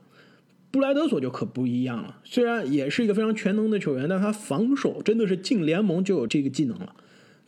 [0.75, 6.93] 布莱德索就可不一样了，虽然也是一个非常全能的球员，但他防守真的是进联盟就有这个技能了，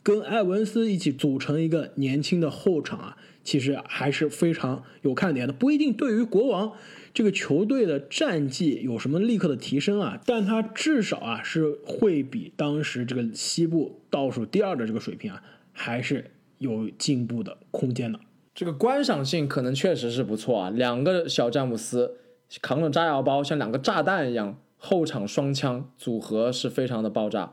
[0.02, 5.52] 跟埃文斯一起组成一个年轻的后场啊，其实还是非常有看点的。
[5.52, 6.72] 不一定对于国王
[7.12, 15.42] 这个球队的战绩有什么立刻的提升啊，但他至少啊是会比当时这个西部倒数第二的这个水平啊，
[15.74, 18.18] 还是有进步的空间的。
[18.54, 22.14] 这个观赏性可能确实是不错啊，两个小詹姆斯
[22.62, 27.52] 扛着炸药包，像两个炸弹一样，后场双枪组合是非常的爆炸。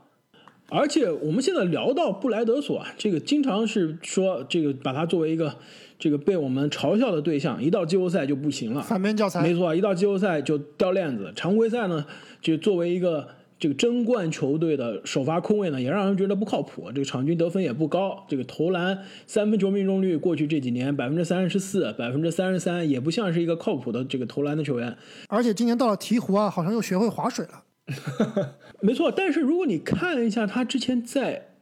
[0.68, 5.54] 而且我们现在聊到布莱德索啊，这个经常是说这个把他作为一个
[5.96, 9.40] 这个被我们嘲笑的对象，一到季后赛就不行了，反面教材。
[9.42, 11.32] 没错，一到季后赛就掉链子。
[11.36, 12.04] 常规赛呢，
[12.40, 13.28] 就作为一个
[13.58, 16.92] 这个争冠球队的首发空位呢，也让人觉得不靠谱。
[16.92, 24.96] 这个场均得分也不高，这个投篮三分球命中率过去这几年百分之三十四、百分之三十三，也不像是一个靠谱的这个投篮的球员。
[25.28, 27.64] 而且今年到了鹈鹕啊，好像又学会划水了。
[28.82, 31.54] 没错，但是如果你看一下他之前在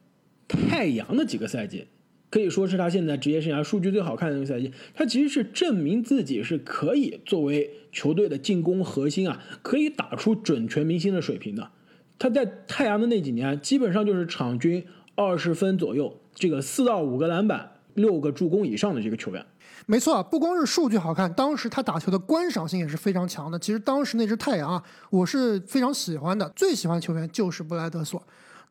[0.47, 1.87] 太阳的几个赛季，
[2.29, 4.73] 可以说是他现在职业生涯数据最好看的一个赛季。
[4.93, 11.71] 他其实是证明自己是可以作为球队的进攻核心啊，可以打出准全明星的水平的。
[12.17, 14.85] 他在太阳的那几年，基本上就是场均
[15.15, 19.45] 二十分左右，这个四到五个篮板、六个助攻以上的这个球员。
[19.85, 23.59] 没错啊，不光是数据好看，当时他打球的观赏性也是非常强的。
[23.59, 28.21] 其实当时那只太阳啊，我是非常喜欢的，最喜欢球员就是布莱德索。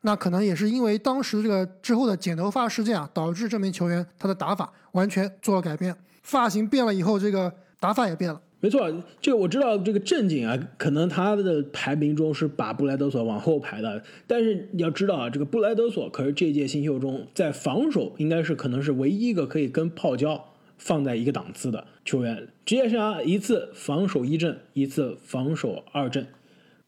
[0.01, 8.41] 那可能也是因为当时这个之后的剪头发事件啊，导致这名球员他的打法完全做了改变，发型变了以后，这个打法也变了。
[8.65, 8.91] 没错，
[9.21, 20.45] 这个我知道，这个正经啊，可能他的排名中是把布莱德索往后排的，但是你要知道啊，这个布莱德索可是这届新秀中在防守应该是可能是唯一一个可以跟泡椒。
[20.77, 26.27] 放在一个档次的球员，职业生涯一次防守一阵，一次防守二阵。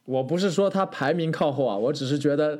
[0.03, 2.59] 我不是说他排名靠后啊，我只是觉得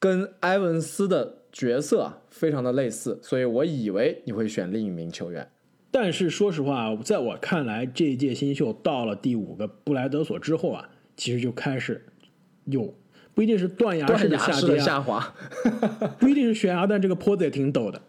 [0.00, 5.48] 跟埃文斯的角色非常的类似，所以我以为你会选另一名球员。
[5.96, 12.04] 但是说实话，在我看来，这一届新秀到了第五个布莱德索之后啊，其实就开始
[12.64, 12.92] 有
[13.32, 15.32] 不一定是断崖式的下跌、下滑，
[16.18, 18.02] 不一定是悬崖，但这个坡子也挺陡的。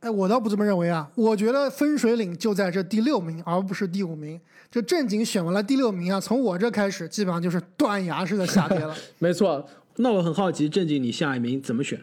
[0.00, 1.10] 哎，我倒不这么认为啊！
[1.14, 4.38] 我觉得分水岭就在这第六名，而不是第五名。
[4.70, 8.94] 就正经选完了第六名啊，从我这开始，基本上就是断崖式的下跌了。
[9.18, 9.66] 没错，
[9.96, 11.98] 那我很好奇，正经你下一名怎么选？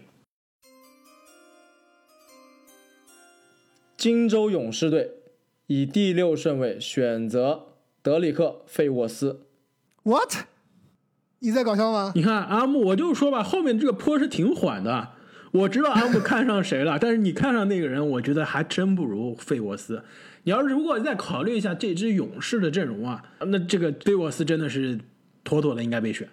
[3.95, 5.11] 荆州勇士队
[5.71, 7.67] 以第六顺位选择
[8.01, 9.41] 德里克·费沃斯。
[10.01, 10.33] What？
[11.41, 12.11] 你在搞笑吗？
[12.15, 15.09] 你看阿木，我就说吧，后面这个坡是挺缓的。
[15.51, 20.03] 我知道阿姆 看上谁了，但是你看上那个人，我觉得还真不如费沃斯。
[20.41, 24.97] 你要是如果再考虑一下这支勇士的阵容啊，那这个费沃斯真的是
[25.43, 26.27] 妥妥的应该被选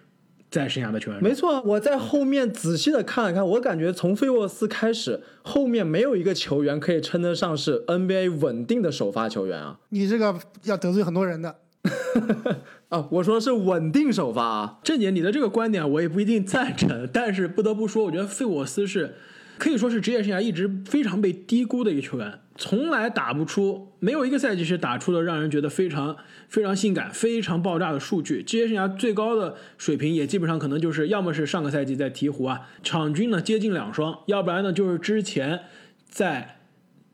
[0.51, 1.23] 在剩下的球员。
[1.23, 9.79] 没错，我在后面仔细的看了看，我感觉从费沃斯开始，后面没有一个球员可以称得上是 NBA 稳定的首发球员啊。
[9.91, 11.57] 你这个要得罪很多人的。
[12.89, 19.15] 啊，我说是稳定首发啊，郑姐，你的这个观点我也不一定赞成，但是不得不说，我觉得费沃斯是
[19.59, 26.17] 可以说是职业生涯一直非常被低估的一个球员，从来打不出，没有一个赛季是打出了让人觉得非常
[26.49, 28.43] 非常性感、非常爆炸的数据。
[28.43, 35.61] 职业生涯最高的水平也基本上可能就是要么是上个赛季在鹈鹕啊，场均呢接近两双，要不然呢就是之前
[36.09, 36.53] 在。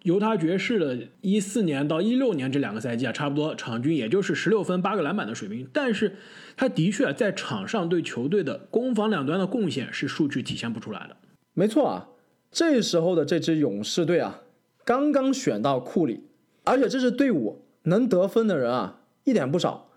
[0.03, 6.17] 犹他爵士的一四年到一六年这两个赛季啊，差不多场均也就是十六分八个篮板的水平，但是
[6.57, 11.17] 他的确在场上对球队的攻防两端的贡献是数据体现不出来的。
[11.55, 12.09] 没错啊，
[12.53, 14.43] 这时候的这支勇士队啊，
[14.85, 16.21] 刚刚选到库里，
[16.65, 19.89] 而且这支队伍能得分的人啊一点不少，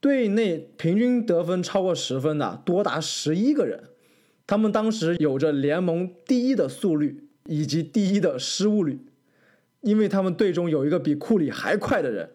[0.00, 3.84] 队内平均得分超过十分的多达十一个人，
[4.46, 9.00] 他们当时有着联盟第一的速率以及第一的失误率。
[9.80, 12.30] 因为他们队中有一个比库里还快的人，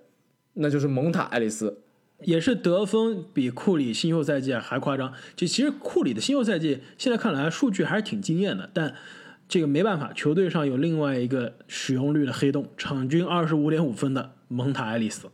[0.54, 1.82] 那就是蒙塔·爱丽丝，
[2.22, 5.12] 也是得分比库里新秀赛季还夸张。
[5.36, 8.94] 就其实库里的新秀赛季现在看来数据还是挺惊艳的，但
[9.50, 15.28] 这个没办法，球队上有另外一个使用率的黑洞，场均二十五点五分的蒙塔·爱丽丝。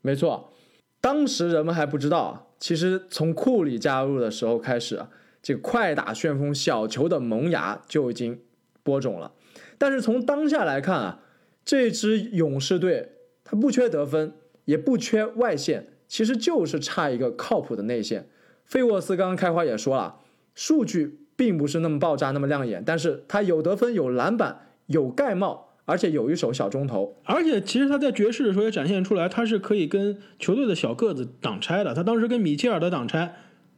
[0.00, 0.52] 没错，
[1.00, 5.06] 当时人们还不知道，其实从库里加入的时候开始，
[5.40, 8.40] 这个快打旋风小球的萌芽就已经
[8.82, 9.32] 播种了。
[9.78, 11.20] 但是从当下来看啊，
[11.64, 13.12] 这支勇士队
[13.44, 14.34] 他不缺得分，
[14.64, 18.28] 也不缺外线，其实就是差一个靠谱的内线。
[18.64, 20.16] 费沃斯刚刚开花也说了，
[20.54, 27.16] 数据并不是那么爆炸、那么亮眼，但是他有得分、有篮板、有盖帽，而且有一手小中投。
[27.24, 31.94] 而且其实他在爵士的时候也展现出来，他是可以跟球队的小个子挡拆的。
[31.94, 33.34] 他当时跟米切尔的挡拆，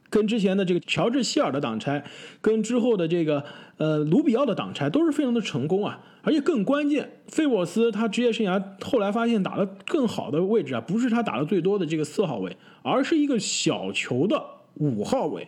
[0.09, 2.03] 跟之前的这个乔治希尔的挡拆，
[2.41, 3.43] 跟之后的这个
[3.77, 5.99] 呃卢比奥的挡拆都是非常的成功啊。
[6.23, 14.43] 而且更关键，费沃斯他职业生涯后来发现打的更好的位置啊，不是他打的最多的这个四号位，而是一个小球的
[14.75, 15.47] 五号位。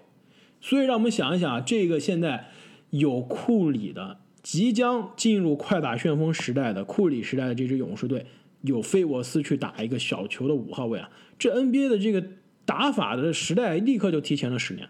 [0.62, 2.48] 所以让我们想一想啊，这个现在
[2.90, 8.26] 有库里的，即将进入快打旋风时代的库里时代的这支勇士队，
[8.62, 12.24] 有费沃斯去打一个小球的五号位啊，这 NBA 的这个
[12.66, 14.90] 打法的时代立刻就提前了十年，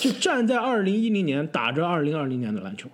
[0.00, 2.88] 就 站在二零一零年打着二零二零年的篮球。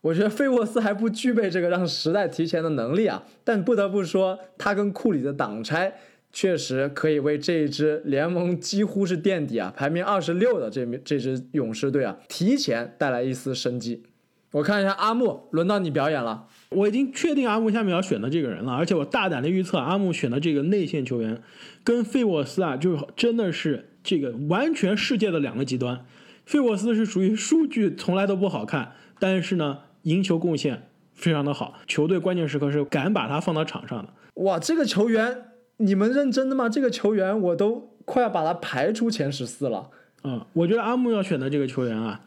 [0.00, 5.94] 我觉得费沃斯还不具备这个让时代提前的能力啊，但不得不说，他跟库里的挡拆
[6.34, 14.02] 确实可以为这一支联盟几乎是垫底啊，排名二十六的这这支勇士队啊，提前带来一丝生机。
[14.50, 16.46] 我看一下阿木，轮到你表演了。
[16.68, 21.40] 我已经确定阿木下面要选的这个人了，而且我大胆的预测，阿木选的这个内线球员
[21.82, 26.04] 跟费沃斯啊，就真的是这个完全世界的两个极端。
[26.44, 29.78] 费沃斯是属于数据从来都不好看，但是呢。
[30.04, 34.12] 赢球贡献非常的好，球队关键时刻是敢把他放到场上的。
[34.34, 35.44] 哇，这个球员
[35.78, 36.68] 你们认真的吗？
[36.68, 39.90] 这个球员我都快要把他排出前十四了。
[40.22, 42.20] 嗯，我觉得阿木要选的这个球员啊，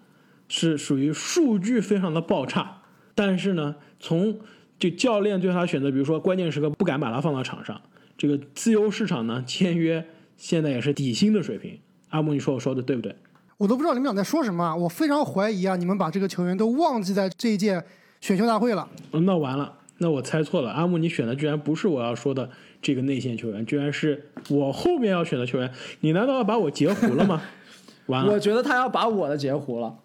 [0.47, 2.81] 是属于数据非常的爆差，
[3.15, 4.39] 但是呢，从
[4.77, 7.81] 就教练对他选择，比如说关键时刻不敢把他放到场上，
[8.17, 11.79] 这个自由市场呢签约现在也是底薪的水平。
[12.09, 13.15] 阿木，你说我说的对不对？
[13.57, 15.75] 我都不知道你们俩在说什么，我非常怀疑啊！
[15.75, 17.83] 你们把这个球员都忘记在这一届
[18.21, 18.87] 选秀大会了。
[19.11, 20.69] 那完了，那我猜错了。
[20.69, 22.47] 阿木，你选的居然不是我要说的
[22.81, 25.71] 这个内线球员，居然是我后面要选的球员。
[26.01, 27.41] 你难道要把我截胡了吗？
[28.07, 29.97] 完了，我觉得他要把我的截胡了。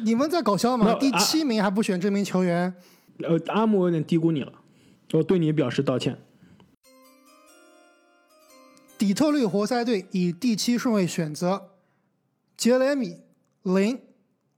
[0.00, 0.94] 你们在搞笑吗？
[0.94, 2.74] 第七名还不选这名球员？
[3.22, 4.52] 呃，阿木有点低估你了，
[5.12, 6.18] 我对你表示道歉。
[8.98, 11.68] 底特律活塞队以第七顺位选择。
[12.56, 13.18] 杰雷米
[13.62, 13.98] 林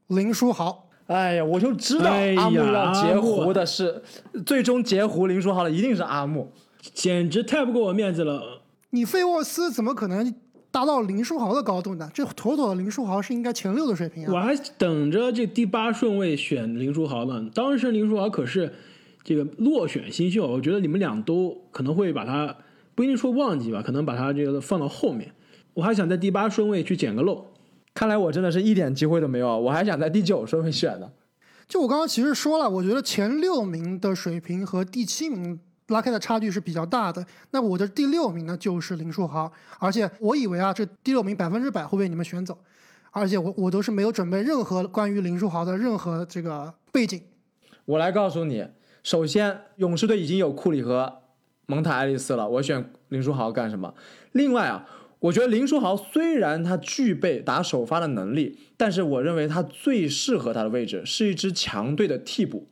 [0.07, 4.03] 林书豪，哎呀，我就知道阿木要截胡的是，
[4.47, 8.63] 最终截胡林书豪的一定是阿木，简直太不给我面子了。
[8.91, 10.35] 你费沃斯怎么可能
[10.71, 12.11] 达到林书豪的高度呢？
[12.15, 14.33] 这妥妥的林书豪是应该前六的水平啊！
[14.33, 17.51] 我还等着这第八顺位选林书豪呢。
[17.55, 18.73] 当时林书豪可是
[19.23, 22.57] 这个落选新秀，我觉得你们俩都可能会把他
[22.95, 25.33] 不一定说忘记吧，可能把他这个放到后面。
[25.75, 27.47] 我还想在第八顺位去捡个漏。
[27.95, 29.57] 看来我真的是一点机会都没有啊！
[29.57, 31.11] 我还想在第九顺位选呢。
[31.69, 37.25] 就我刚刚其实说了，我觉得前六名的水平和第七名拉开的差距是比较大的。
[37.51, 42.59] 那我的第六名呢，就是林书豪，而且我以为啊，这第六名百分之百会被你们选走，
[43.11, 47.21] 而且我我都是没有准备任何关于林书豪的任何这个背景。
[47.85, 48.67] 我来告诉你，
[49.03, 51.23] 首先勇士队已经有库里和
[51.67, 53.95] 蒙塔爱丽丝了，我选林书豪干什么？
[54.33, 54.89] 另外啊。
[55.21, 62.69] 我觉得林书豪虽然他具备打首发的能力，但是我认为他最适合他的位置是一支强队的替补，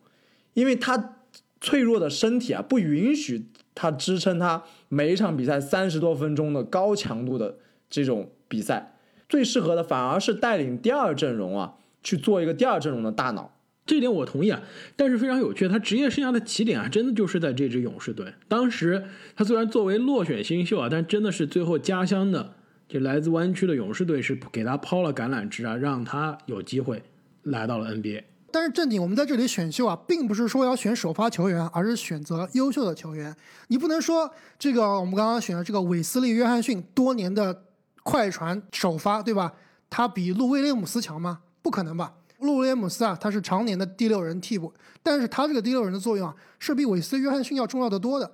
[0.54, 1.15] 因为他
[1.60, 8.96] 脆弱的身体啊不允许他支撑他每一场比赛三十多分钟的高强度的这种比赛，
[9.28, 13.52] 最适合的反而是带领第二阵容啊去做一个第二阵容的大脑。
[13.84, 14.62] 这点我同意啊，
[14.96, 18.34] 但是非常有趣，他职业生涯的起点啊，真的就是在这支勇士队。
[18.48, 19.04] 当时
[19.36, 22.54] 他虽然作为落选新秀啊，但真的是最后家乡的
[22.88, 27.04] 就来自湾区的勇士队是给他抛了橄榄枝啊，让他有机会
[27.44, 28.24] 来到了 NBA。
[28.56, 33.36] 但是正经，我们在这里选秀啊，并不是说要选首发球员，而是选择优秀的球员。
[33.68, 37.64] 你不能说这个我们刚刚选的这个韦斯利·约翰逊多年的
[38.02, 39.52] 快船首发，对吧？
[39.90, 41.40] 他比路威廉姆斯强吗？
[41.60, 42.14] 不可能吧。
[42.38, 48.32] 路威廉姆斯啊，他是常年的第六人替补，但是他这个第六人的作用啊，是比韦斯约翰逊要重要的多的。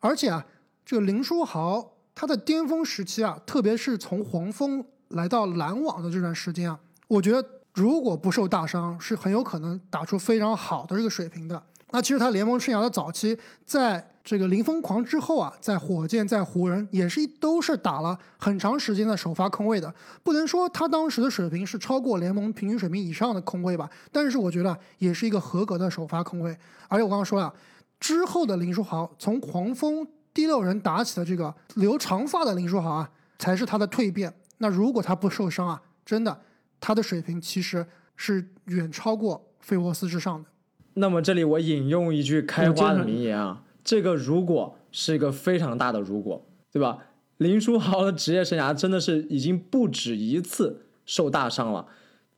[0.00, 0.44] 而且啊，
[0.84, 11.62] 这个林书豪他的巅峰时期啊，特别是从黄蜂来到篮网的这段时间啊，我觉得如果不受大伤，是很有可能打出非常好的这个水平的。
[11.90, 19.92] 那其实他联盟生涯的早期，在这个零疯狂之后啊，在火箭、在湖人也是都是打了很长时间的首发空位的，
[20.22, 26.56] 不能说他当时的水平是超过联盟平均水平以上的空位吧，但是我觉得也是一个合格的首发空位。
[26.88, 27.52] 而且我刚刚说了，
[28.00, 34.32] 之后的林书豪从黄蜂第六人打起的这个留长发的林书豪啊，才是他的蜕变。
[34.58, 36.40] 那如果他不受伤啊，真的
[36.82, 40.50] 他的水平其实是远超过费沃斯之上的。
[40.94, 43.62] 那么这里我引用一句开花的名言啊。
[43.84, 46.98] 这个如果是一个非常大的如果，对吧？
[47.38, 51.86] 林书豪的职业生涯真的是已经不止一次受大伤了，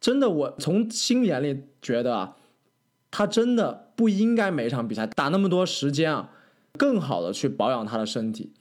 [0.01, 2.37] 真的，我从心眼里觉得啊，
[3.11, 6.31] 他真的不应该每场比赛打那么多时间啊，
[6.79, 8.53] 更好的去保养他的身体。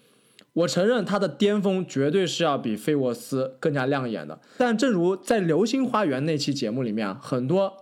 [0.53, 7.73] 我承认他的巅峰绝对是要比费沃斯更加亮眼的，但正如在《流星花园》那期节目里面，很多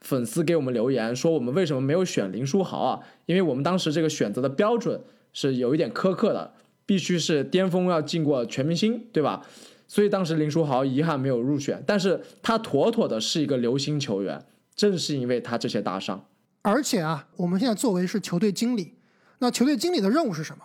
[0.00, 3.00] 粉丝给我们留言说我们为什么没有选林书豪啊？
[3.26, 5.00] 因为我们当时这个选择的标准
[5.32, 6.54] 是有一点苛刻的，
[6.86, 9.44] 必须是巅峰要进过全明星，对吧？
[9.88, 16.24] 所以当时林书豪遗憾没有入选，但是他妥妥的是一个流星球员，正是因为他这些大伤。
[16.62, 18.94] 而且啊，我们现在作为是球队经理，
[19.40, 20.62] 那球队经理的任务是什么？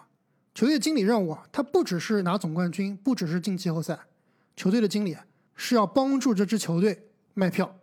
[0.56, 4.00] 球队经理任务啊，他不只是拿总冠军，不只是进季后赛，
[4.56, 5.14] 球队的经理
[5.54, 6.98] 是要帮助这支球队
[7.34, 7.78] 卖票，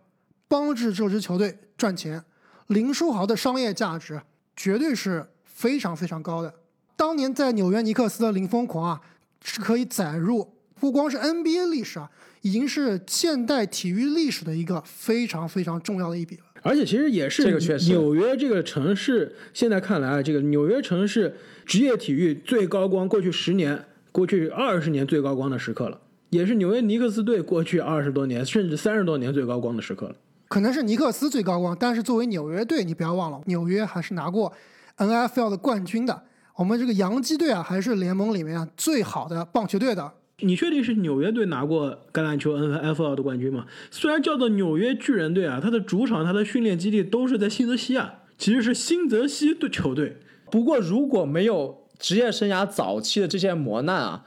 [0.49, 2.25] 帮助这支球队赚钱。
[2.69, 4.23] 林书豪的商业价值
[4.57, 6.55] 绝对是非常非常高的。
[6.97, 9.01] 当年在纽约尼克斯的林疯狂啊，
[9.45, 12.11] 是可以载入不光是 NBA 历史啊，
[12.41, 16.45] 已经是现代体育历史的一个非常非常重要的一笔了。
[16.63, 26.01] 而且其实也是这个确实纽约这个城市，现在看来啊，这个纽约城市职业体育最高光，过去十年、过去二十年最高光的时刻了，
[26.31, 30.15] 也是纽约尼克斯队过去二十多年甚至三十多年最高光的时刻了。
[30.49, 34.53] 可能是尼克斯最高光，但是作为纽约队，你不要忘了，纽约还是拿过
[34.99, 36.23] NFL 的冠军的。
[36.57, 40.13] 我们这个洋基队啊，还是联盟里面啊最好的棒球队的。
[40.41, 43.65] 你确定是纽约队拿过橄榄球 NFL 的冠军吗？
[43.91, 50.19] 虽然叫做纽约巨人队啊，它的主场、它的训练基地都是在新泽西啊，其实是新泽西的球队。
[50.53, 54.27] 不过如果没有职业生涯早期的这些磨难啊，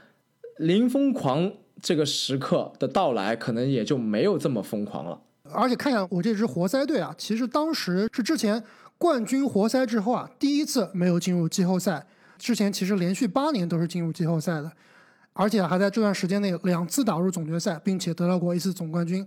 [0.58, 5.22] 林疯狂这个时刻的到来，可能也就没有这么疯狂了。
[5.54, 8.64] 而且看一下我这支活塞队啊，其实当时是之前
[8.98, 12.08] 冠军活塞之后啊，第一次没有进入季后赛。
[12.40, 14.72] 之前其实连续八年都是进入季后赛的，
[15.34, 19.24] 而且还在这段时间内两次打入总决赛，并且得到过一次总冠军。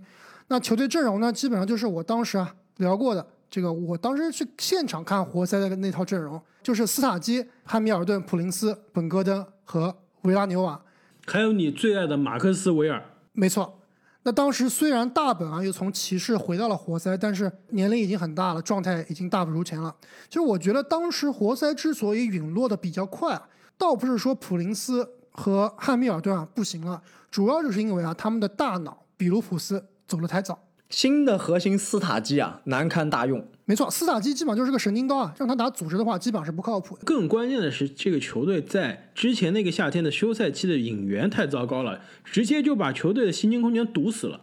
[0.49, 10.79] 那球队阵容呢，基本上就是我当时啊聊过的这个，我当时去现场看活塞的那套阵容，就是斯塔基、汉密尔顿、普林斯、本戈登和维拉纽瓦。
[11.25, 13.79] 还有你最爱的马克斯·维尔，没错。
[14.23, 19.95] 那当时虽然大本啊又从骑士回到了活塞，但是年龄已经很大了，状态已经大不如前了。
[20.27, 23.47] 其实我觉得当时活塞之所以陨落的比较快啊，
[23.77, 30.59] 倒不是说普林斯和汉密尔顿啊不行了，主要就是因为啊他们的大脑比卢普斯走得太早。
[30.89, 33.45] 新的核心斯塔基啊，难堪大用。
[33.65, 37.03] 没错，斯塔基基本上就是个神经刀啊，让他打组织的话，基本上是不靠谱的。
[37.05, 44.41] 更关键的是，这个球队在之前那个夏天的休赛期的引援太糟糕了，直接就把球队的薪金空间堵死了。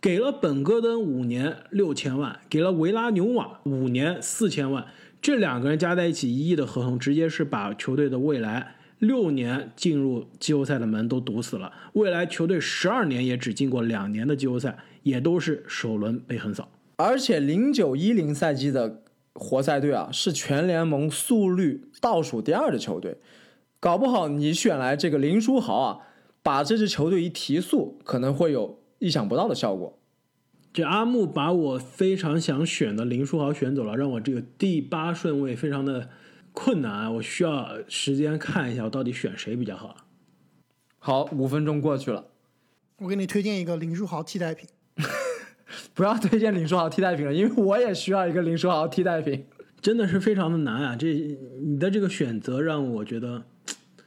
[0.00, 4.86] 给了本戈登五年六千万，给了维拉纽瓦五年四千万，
[5.20, 11.72] 这两个人加在一起一亿的合同，直接是把球队的未来六年进入季后赛的门都堵死了。
[11.94, 16.68] 未来球队十二年也只进过两年的季后赛，也都是首轮被横扫。
[16.96, 19.02] 而且零九一零赛季的
[19.34, 23.18] 活塞队啊，是全联盟速率倒数第二的球队，
[23.78, 25.98] 搞不好你选来这个林书豪啊，
[26.42, 28.78] 把这支球队一提速，可能会有。
[29.00, 29.96] 意想不到的效果，
[30.72, 36.10] 这阿木把我非常想选的林书豪选走了，让我这个第八顺位非常的
[36.50, 39.94] 困难，我需要时间看一下我到底选谁比较好。
[40.98, 42.26] 好，五分钟过去了，
[42.98, 44.68] 我给你推荐一个林书豪替代品。
[45.94, 49.46] 不要推荐林书豪替代品了， 因为我也需要一个林书豪替代品，
[49.80, 50.96] 真的是非常的难啊！
[50.96, 51.12] 这
[51.64, 53.44] 你的这个选择让我觉得，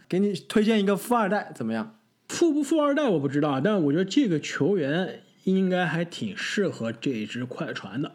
[0.07, 1.97] 给你推荐一个富二代怎么样？
[2.29, 8.13] 富不富二代我不知道，但我觉得这个球员应该还挺适合这支快船的。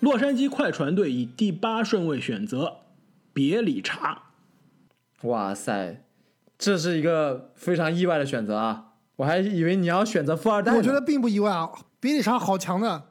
[0.00, 2.78] 洛杉矶快船队以第八顺位选择
[3.32, 4.24] 别理查。
[5.22, 6.04] 哇塞，
[6.58, 8.93] 这是一个非常意外的选择啊！
[9.16, 10.74] 我还以为你要选择富二代。
[10.74, 13.04] 我觉得并不意外啊，别理查好强的。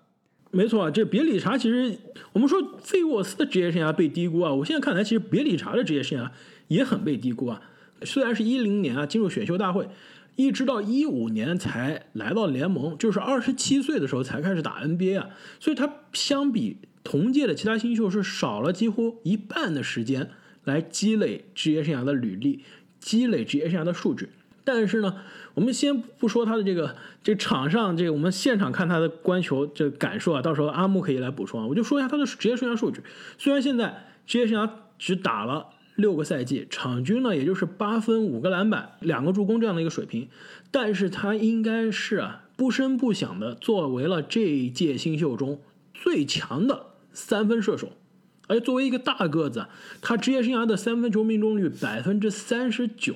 [0.52, 1.98] 没错啊，这别理查其实
[2.32, 6.30] 我们说费沃斯的职业生涯被低估啊，我现在看来其实别理查的职业生涯
[6.68, 7.62] 也很被低估啊。
[8.04, 9.88] 虽然是一零年啊进入选秀大会，
[10.36, 15.30] 一直到一五年才来到联盟，就是二十七岁的时候才开始打 NBA 啊，
[15.60, 20.30] 所以他相比同届的其他新秀是少了几乎一半的时间
[20.66, 22.64] 来积累职业生涯的履历，
[23.00, 24.30] 积累职业生涯的数据。
[24.66, 25.16] 但是呢，
[25.54, 33.02] 我们先不说他的这个这场上这个我们现场看他的观球这感受啊，到时候阿木可以来补充啊，我就说一下他的职业生涯数据。
[33.38, 35.68] 虽然现在职业生涯只打了。
[35.96, 40.28] 六个赛季，场均呢也就是八分、五个篮板、两个助攻这样的一个水平，
[40.72, 45.62] 但是他应该是啊不声不响的作为了这一届新秀中
[45.94, 47.92] 最强的三分射手，
[48.48, 49.68] 而作为一个大个子，
[50.02, 53.14] 他职业生涯的三分球命中率百分之三十九，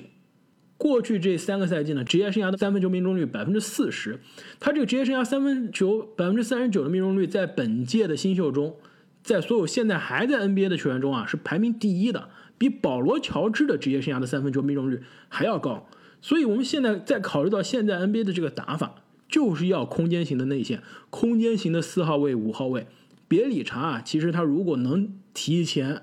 [0.78, 4.18] 过去这三个赛季呢，职业生涯的三分球命中率百分之四十，
[4.58, 8.74] 他这个职业生涯三分球百分之三十九的命中率，在本届的新秀中。
[9.20, 15.86] 在所有现在还在 NBA 的球员中啊，是排名第一的，比保罗·乔治的职业生涯的三分球命中率还要高。
[16.22, 18.94] 所以，我们现在在考虑到现在 NBA 的这个打法，
[19.28, 22.86] 就是要空间型的内线，空间型的四号位、五号位。
[23.26, 26.02] 别理查啊，其实他如果能提前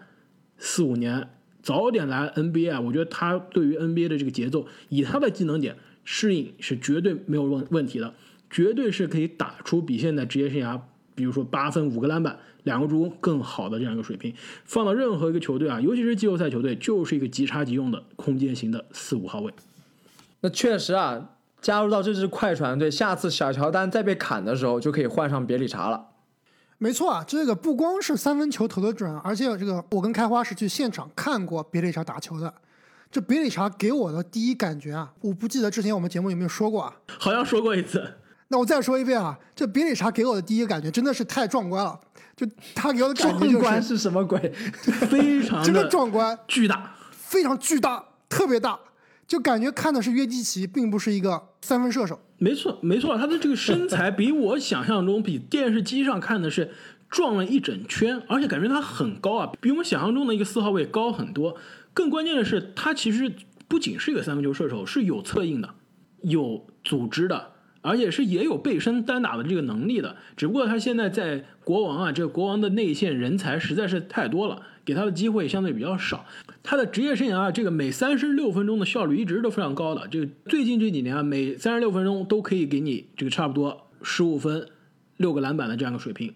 [0.60, 1.30] 四五年
[1.66, 8.14] 早点来 NBA 啊，我觉得他对于 NBA 的这个节奏，以他的技能点适应是绝对没有问问题的，
[8.52, 10.80] 绝对是可以打出比现在职业生涯，
[11.16, 14.32] 比如说八分、五个篮板、两个助攻更好的这样一个水平。
[14.64, 19.52] 放到任何一个球队啊，尤其是季后赛球队，就是一个即插即用的空间型的四五号位。
[20.42, 26.10] 那确实啊，加入到这支快船队，下次小乔丹再被砍的时候，就可以换上别理查了。
[26.78, 32.54] 没错啊，这个不光是三分球投的准，而且这个我跟开花是去现场看过别里查打球的。
[33.10, 36.94] 这别里查给我的第一感觉啊，我不记得之前我们节目有没有说过啊？
[37.18, 38.16] 好像说过一次。
[38.50, 41.98] 那我再说一遍啊，这别里查给我的第一感觉真的是太壮观了。
[42.36, 42.46] 就
[42.76, 44.52] 他给我的感觉壮观是什么鬼？
[45.10, 48.78] 非常真的壮观，巨大，非常巨大，特别大。
[49.26, 52.20] 就感觉看的是约基奇，并不是一个三分射手。
[52.38, 56.72] 没错，没错，他的这个身材比我想象中，比电视机上看的是
[57.10, 61.56] 壮了一整圈，而且感觉他很高啊，比我们想象中的一个四号位高很多。
[61.94, 63.32] 更关键的是，他其实
[63.70, 65.70] 不仅是一个三分球射手，是有策应的，
[66.24, 70.18] 有组织的，而且是也有背身单打的这个能力的。
[70.36, 74.62] 只不过他现在在国王啊，这个国王的内线人才实在是太多了。
[74.86, 76.26] 给他的机会相对比较少，
[76.62, 80.08] 他的职业生涯啊，这个每三十六分钟的效率一直都非常高的。
[80.08, 84.70] 这个最近这几年啊，每三十六分钟都可以给你这个差不多十五分、
[85.18, 86.34] 六个篮板的这样一个水平，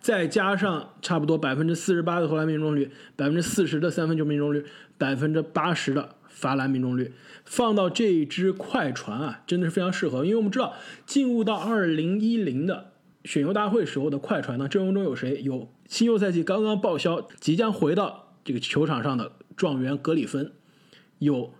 [0.00, 4.64] 再加上差不多百分之四十八的投篮命中率，百分之四十的三分球命中率，
[4.98, 7.12] 百分之八十的罚篮命中率，
[7.44, 10.24] 放到这支快船啊，真的是非常适合。
[10.24, 10.74] 因为我们知道，
[11.06, 12.91] 进入到二零一零的。
[13.24, 15.40] 选秀大会时候的快船呢，阵容中有谁？
[15.42, 20.52] 有新秀赛季刚刚报销，即将回到这个球场上的状元格里芬，
[21.18, 21.52] 有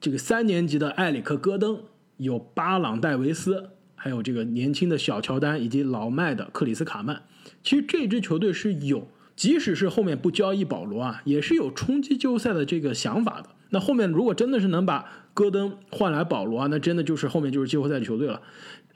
[0.00, 1.82] 这个三年级的埃里克戈登，
[2.16, 7.22] 有巴朗戴维斯，还有这个年轻的小乔丹，以及老迈的克里斯卡曼。
[7.62, 9.06] 其实这支球队是有，
[9.36, 13.50] 即使是后面不交易保罗啊，也是有冲击季后赛的这个想法的。
[13.72, 18.42] 那后面如果真的是能把戈登换来保罗啊，那真的就是后面就是季后赛的球队了。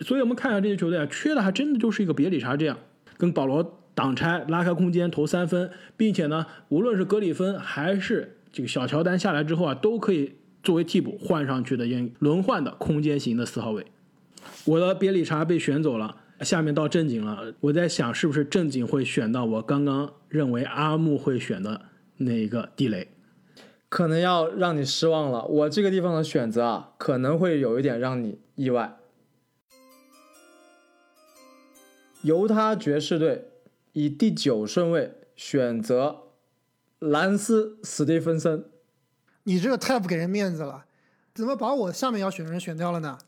[0.00, 2.76] 所以我们看一下这些球队啊，缺的还真的就是一个别里查这样，
[3.16, 11.86] 跟保罗挡拆、拉开空间、投三分，并且呢，无论是格里芬还是这个小乔丹下来之后啊，都可以作为替补换上去的，
[12.18, 13.86] 轮换的空间型的四号位。
[14.64, 21.82] 我的别里查被选走了，下面到正经了，我在想是不是正经会选到我刚刚认为阿木会选的
[22.16, 23.08] 那一个地雷。
[23.88, 28.96] 可能要让你失望了，我这个地方的选择啊，可能会有一点让你意外。
[32.24, 33.48] 犹他爵士队
[33.92, 36.22] 以第九顺位选择
[36.98, 38.64] 兰斯·史蒂芬森，
[39.42, 40.86] 你这个太不给人面子了，
[41.34, 43.18] 怎么把我下面要选的人选掉了呢？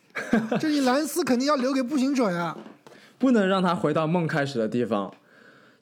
[0.58, 2.56] 这你兰斯肯定要留给步行者呀，
[3.18, 5.14] 不能让他回到梦开始的地方。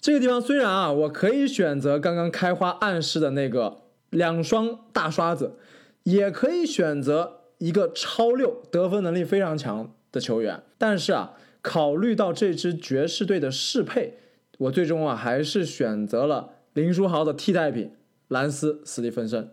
[0.01, 5.55] 这个地方虽然啊，我可以选择刚刚开花暗示的那个两双大刷子，
[6.03, 11.35] 也可以选择一个超六得分能力非常强的球员，但是啊。
[11.67, 14.15] 考虑到这支爵士队的适配，
[14.57, 17.91] 我最终啊还是选择了林书豪的替代品
[18.29, 19.51] 兰斯·斯蒂芬森。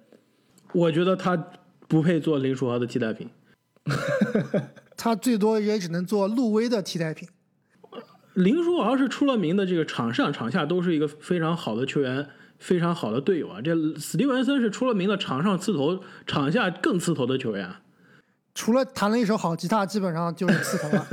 [0.74, 1.36] 我觉得他
[1.88, 3.30] 不配做林书豪的替代品，
[4.96, 7.28] 他最多也只能做路威的替代品。
[8.36, 12.28] 林书豪是出了名的，这个场上场下都是一个非常好的球员，
[12.60, 13.60] 非常好的队友啊。
[13.60, 17.72] 这史蒂文森是出了名的，场上刺头，场下更刺头的球员。
[18.56, 21.08] 除了弹了一手好吉他，基本上就是刺头了。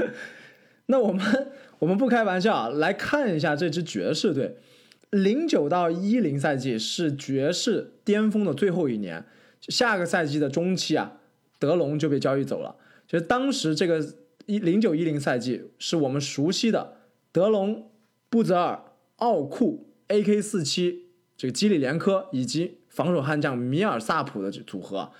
[0.86, 1.48] 那我们
[1.78, 4.56] 我们不开玩笑啊，来看一下这支爵士队。
[5.10, 9.24] 零九到一零赛季是爵士巅峰的最后一年，
[9.60, 11.12] 下个赛季的中期啊，
[11.58, 12.76] 德隆就被交易走了。
[13.06, 14.04] 其实当时这个
[14.46, 16.96] 一零九一零赛季是我们熟悉的
[17.32, 17.90] 德隆、
[18.28, 18.82] 布泽尔、
[19.16, 25.12] 奥库、AK 四七这个基里连科以及防守悍将米尔萨普的组合。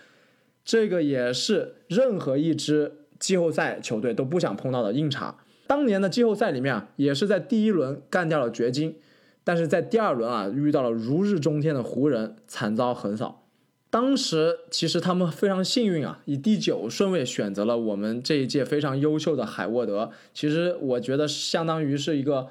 [0.66, 5.36] 这个也是任何一支季后赛球队都不想碰到的硬茬。
[5.68, 8.96] 当年的季后赛里面啊，也是在第一轮干掉了掘金，
[9.44, 13.44] 但是在第二轮啊，遇到了如日中天的湖人，惨遭横扫。
[13.90, 20.10] 当时其实他们非常幸运啊，以第九顺位选择了我们这一届非常优秀的海沃德。
[20.34, 22.48] 其实我觉得相当于是一个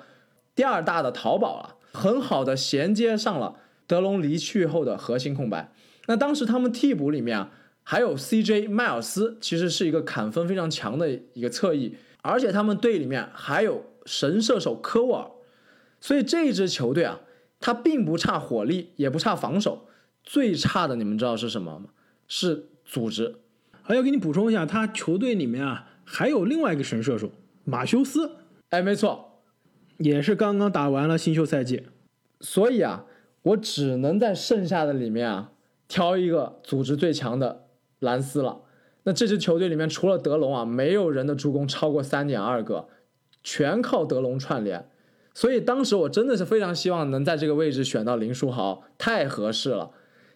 [0.56, 3.56] 第二大的淘宝啊，很好的衔接上了
[3.86, 5.74] 德隆离去后的核心空白。
[6.08, 7.52] 那当时他们替补里面啊。
[7.88, 15.32] 还有 CJ 迈尔斯，其实是一个砍分非常强的一个侧翼，而且他们队里面还有神射手科沃尔。
[16.02, 17.22] 所以这支球队啊，
[17.60, 19.88] 他并不差火力，也不差防守，
[20.24, 21.90] 最差的你们知道是什么吗？
[22.28, 23.36] 是组织。
[23.84, 27.32] 还要给你补充一下，他球队里面啊还有另外一个神射手
[27.64, 28.38] 马修斯，
[28.72, 29.44] 哎，没错，
[29.98, 31.84] 也是刚刚打完了新秀赛季。
[32.42, 33.06] 所以啊，
[33.44, 35.52] 我只能在剩下的里面啊
[35.88, 37.65] 挑一个组织最强的
[38.06, 38.62] 兰斯了。
[39.04, 42.88] 那这支球队里面除了德隆啊，没有人的助攻超过三点二个，
[43.44, 44.90] 全靠德隆串联。
[45.34, 49.92] 所以当时我真的是非常希望能在这个位置选到林书豪，太合适了。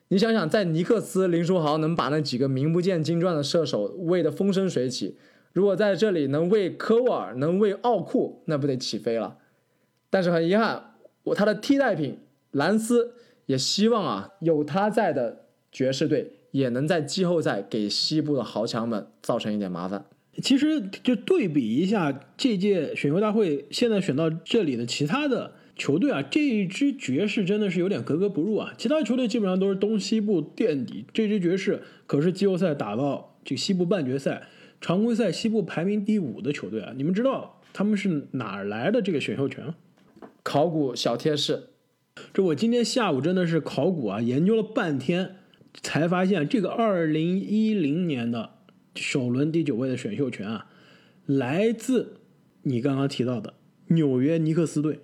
[0.10, 5.18] 你想想，在尼克斯，林书豪能把那几个名不见经传的射手喂得风生水起，
[5.54, 9.38] 如果在这里能喂科沃尔，能喂奥库，那不得起飞了？
[10.10, 12.20] 但是很遗憾，我他的替代品
[12.52, 13.14] 兰斯
[13.46, 20.06] 也希望啊，有他在的爵士队也能在季后赛给西部的豪强们造成一点麻烦。
[20.42, 25.54] 其实就对比一下这届选秀大会现在选到这里的其他的。
[25.76, 28.74] 球队啊，这一支爵士真的是有点格格不入啊！
[28.78, 34.44] 其他球队基本上都是东西部垫底，这支爵士可是季后赛打到这个西部半决赛，
[34.82, 36.92] 常规赛西部排名第五的球队啊！
[36.98, 39.74] 你们知道他们是哪来的这个选秀权？
[40.44, 41.70] 考古小贴士，
[42.34, 45.38] 这我今天下午真的是考古啊，研究了半天，
[45.82, 48.52] 才发现这个二零一零年的
[48.96, 50.68] 首轮第九位的选秀权啊，
[51.26, 52.18] 来自
[52.64, 53.54] 你刚刚提到的
[53.88, 55.00] 纽约尼克斯队。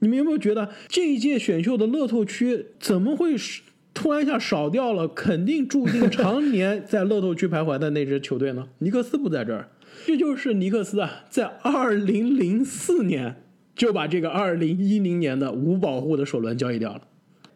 [0.00, 3.36] 你们有没有觉得这一届选秀的乐透区怎么会
[3.94, 5.06] 突然一下少掉了？
[5.06, 8.68] 肯定注定常年在乐透区徘徊的那支球队呢？
[8.78, 9.68] 尼克斯不在这儿，
[10.04, 13.44] 这就是尼克斯啊，在二零零四年
[13.76, 17.02] 就把这个二零一零年的无保护的首轮交易掉了，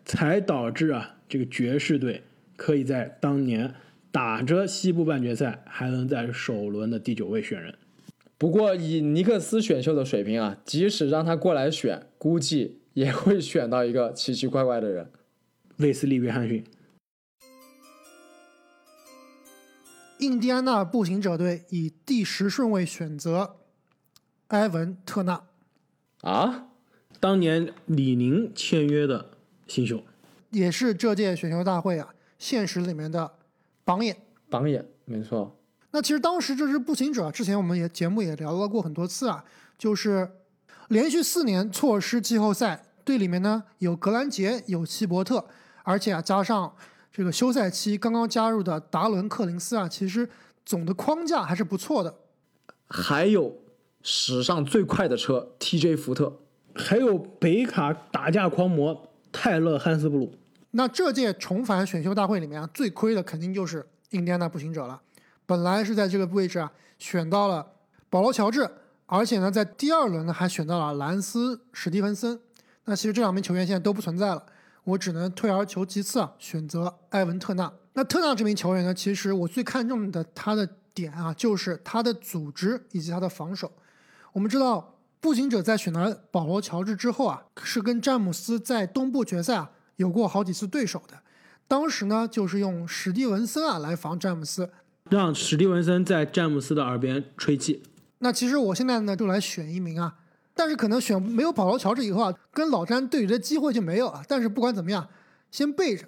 [0.04, 2.22] 才导致啊这个爵士队
[2.56, 3.74] 可以在当年
[4.10, 7.74] 打着西部半决赛，还能在首轮的第九位选人。
[8.38, 15.10] 不过以尼克斯选秀的水平啊，即使让他过来选，估计也会选到一个奇奇怪怪的人。
[15.78, 16.64] 卫斯利·约翰逊。
[20.18, 23.56] 印第安纳步行者队以第十顺位选择
[24.48, 25.44] 埃文·特纳。
[26.22, 26.68] 啊，
[27.20, 29.30] 当年李宁签约的
[29.66, 30.02] 新秀，
[30.50, 33.32] 也是这届选秀大会啊现实里面的
[33.84, 34.16] 榜眼。
[34.48, 35.58] 榜眼，没错。
[35.90, 39.44] 那其实当时这支步行者，之前我们也节目也聊到过很多次啊，
[39.78, 40.30] 就是
[40.88, 45.44] 连续四年错失季后赛，队里面呢有格兰杰，有希伯特，
[45.84, 46.74] 而且啊加上
[47.10, 50.28] 这个休赛期刚刚加入的达伦·克林斯啊，其实
[50.64, 52.14] 总的框架还是不错的。
[52.88, 53.56] 还有
[54.02, 56.40] 史上最快的车 TJ 福特，
[56.74, 60.34] 还有北卡打架狂魔泰勒·汉斯布鲁。
[60.76, 65.00] 那这届重返选秀大会里面啊，最亏的肯定就是印第安纳步行者了。
[65.46, 67.66] 本来是在这个位置啊，选到了
[68.10, 68.70] 保罗·乔治，
[69.06, 72.38] 而且呢，在第二轮呢还选到了兰斯·史蒂芬森。
[72.84, 74.44] 那其实这两名球员现在都不存在了，
[74.84, 77.72] 我只能退而求其次啊，选择埃文·特纳。
[77.94, 83.72] 那特纳这名球员呢，其实我最看重的他的点啊，就是他的组织以及他的防守。
[84.32, 91.18] 我们知道，步行者在选了保罗·乔治之后啊，是跟詹姆斯在东部决赛啊有过好几次对手的。
[91.68, 94.70] 当时呢，就是用史蒂文森啊来防詹姆斯。
[95.10, 97.82] 让史蒂文森在詹姆斯的耳边吹气。
[98.18, 100.14] 那其实我现在呢就来选一名啊，
[100.54, 104.22] 但是可能选没有保罗乔治以后啊，跟老詹对决的机会就没有了。
[104.26, 105.06] 但是不管怎么样，
[105.50, 106.06] 先备着。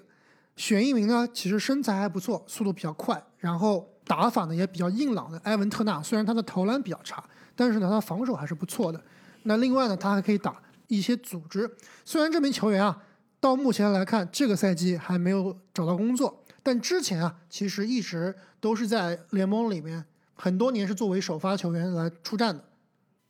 [0.57, 6.03] 选一名呢，其实身材还不错，速度比较快，然后打法呢也比较硬朗的埃文特纳。
[6.03, 7.22] 虽然他的投篮比较差，
[7.55, 9.01] 但是呢他防守还是不错的。
[9.45, 11.70] 那另外呢，他还可以打一些组织。
[12.05, 13.01] 虽然这名球员啊，
[13.41, 16.43] 到目前来看这个赛季还没有找到工作。
[16.62, 22.64] 但之前啊，其实一直都是在联盟里面，很多年是作为首发球员来出战的。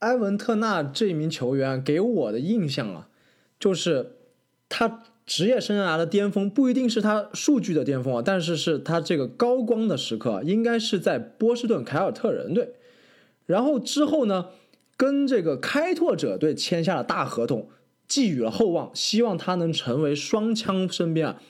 [0.01, 3.09] 埃文特纳这名球员给我的印象啊，
[3.61, 4.17] 就是
[4.69, 12.75] 他职业生涯的巅峰不一定是他数据的巅峰啊，但是是他这个高光的时刻，应该是在波士顿凯尔特人队。
[13.47, 14.47] 然后之后呢，
[14.97, 17.69] 跟这个开拓者队签下了大合同，
[18.09, 21.41] 寄予了厚望，希望他能成为双枪身边啊。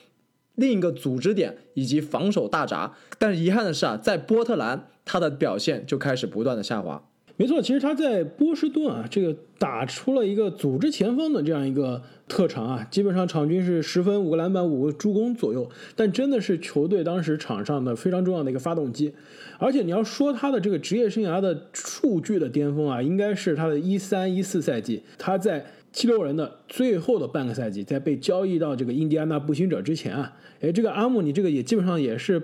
[0.55, 7.01] 另一个组织点以及防守大闸，但是遗憾的是啊，在波特兰他的表现就开始不断的下滑。
[7.37, 15.71] 没错，其实他在波士顿啊，这个打出了一个组织前锋的这样一个特长啊，基本上场均是十分、五个篮板、五个助攻左右。
[15.95, 19.13] 但真的是球队当时场上的非常重要的一个发动机。
[19.57, 25.65] 而且你要说他的这个职业生涯的数据的巅峰啊，应该是他的一三一四赛季，他在。
[25.91, 32.41] 七六人的最后的半个赛季，在被交易到这个印第安纳步行者之前啊，哎，这个阿姆尼这个也基本上也是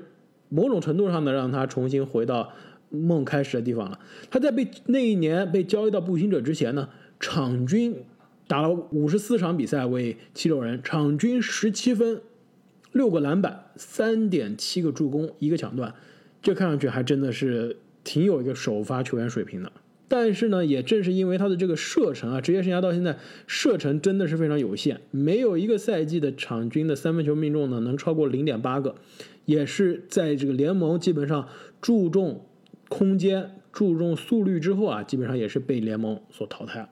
[0.49, 2.51] 某种程度上的让他重新回到
[2.89, 3.99] 梦开始的地方了。
[4.29, 6.89] 他在被那一年被交易到步行者之前呢，
[7.19, 7.95] 场均
[8.47, 12.21] 打了五十四场比赛为七六人，场均十七分，
[12.91, 15.93] 六个篮板，三点七个助攻，一个抢断，
[16.41, 19.71] 这看上去还真的是挺有一个首发球员水平的。
[20.07, 28.95] 但是呢，也正是因为他的这个射程啊，职业生涯到现在射程真的是非常有限，没有一个赛季的场均的三分球命中呢能超过零点八个，
[29.45, 31.47] 也是在这个联盟基本上
[31.81, 32.45] 注重
[32.87, 36.87] 空间、注重速率之后啊，基本上也是被联盟所淘汰。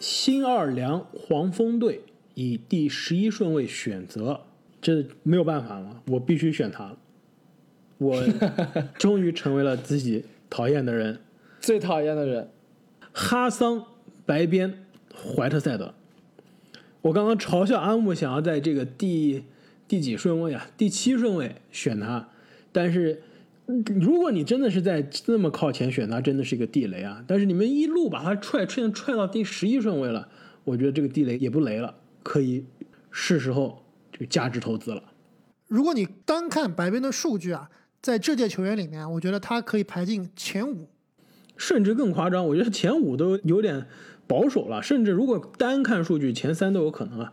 [0.00, 2.02] 新奥尔良黄蜂队
[2.34, 4.40] 以第十一顺位选择，
[4.80, 6.98] 这没有办法了，我必须选他了。
[7.98, 8.22] 我
[8.96, 11.20] 终于成为了自己讨厌的人，
[11.60, 12.50] 最讨厌的人，
[13.12, 13.84] 哈桑
[14.24, 14.84] 白边
[15.14, 15.94] 怀特塞德。
[17.00, 19.44] 我刚刚嘲笑阿木想要在这个第
[19.86, 20.66] 第几顺位啊？
[20.76, 22.28] 第七顺位选他，
[22.72, 23.22] 但是
[24.00, 27.22] 如果你真的是在那么靠前选他，真的是一个地雷啊！
[27.26, 30.28] 但是你们一路把他踹踹踹到第十一顺位了，
[30.64, 32.64] 我觉得这个地雷也不雷了，可以
[33.10, 35.02] 是时候这个价值投资了。
[35.66, 37.70] 如果你单看白边的数据啊，
[38.00, 40.88] 在这届球员里面，我觉得他可以排进前五。
[41.56, 43.86] 甚至更夸张，我觉得前五都有点
[44.28, 44.80] 保守了。
[44.80, 47.32] 甚至如果单看数据，前三都有可能啊。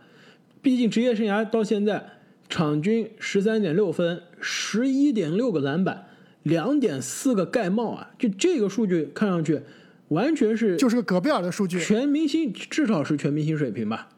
[0.60, 2.04] 毕竟职业生涯到现在，
[2.48, 6.06] 场均十三点六分，十一点六个篮板，
[6.42, 9.60] 两点四个盖帽啊，就这个数据看上去
[10.08, 11.78] 完全是就是个戈贝尔的数据。
[11.78, 14.08] 全明星至少是全明星水平吧。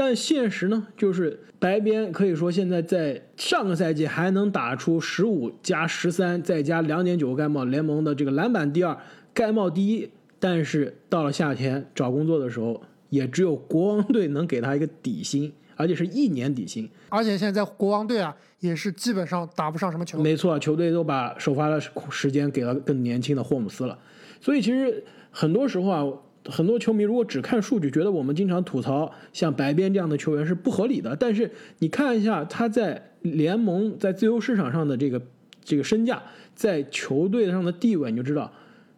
[0.00, 8.96] 但现实呢，就是白边可以说现在在上个赛季还能打出十五加十三，再加两点九个盖帽，联盟的这个篮板第二，
[9.34, 10.08] 盖帽第一。
[10.38, 12.80] 但是到了夏天找工作的时候，
[13.10, 16.88] 也只有国王队能给他一个底薪，而且是一年底薪。
[17.10, 20.18] 而且现在在国王队啊，也是基本上打不上什么球。
[20.22, 21.78] 没错，球队都把首发的
[22.08, 23.98] 时间给了更年轻的霍姆斯了。
[24.40, 26.10] 所以其实很多时候啊。
[26.50, 31.14] 很多球迷如果只看数据，觉得我们经常吐槽像白边这样的球员是不合理的。
[31.14, 35.22] 但是你看一下他在联盟在自由市场上的这个
[35.64, 36.22] 这个身价，
[36.54, 38.52] 在球队上的地位，你就知道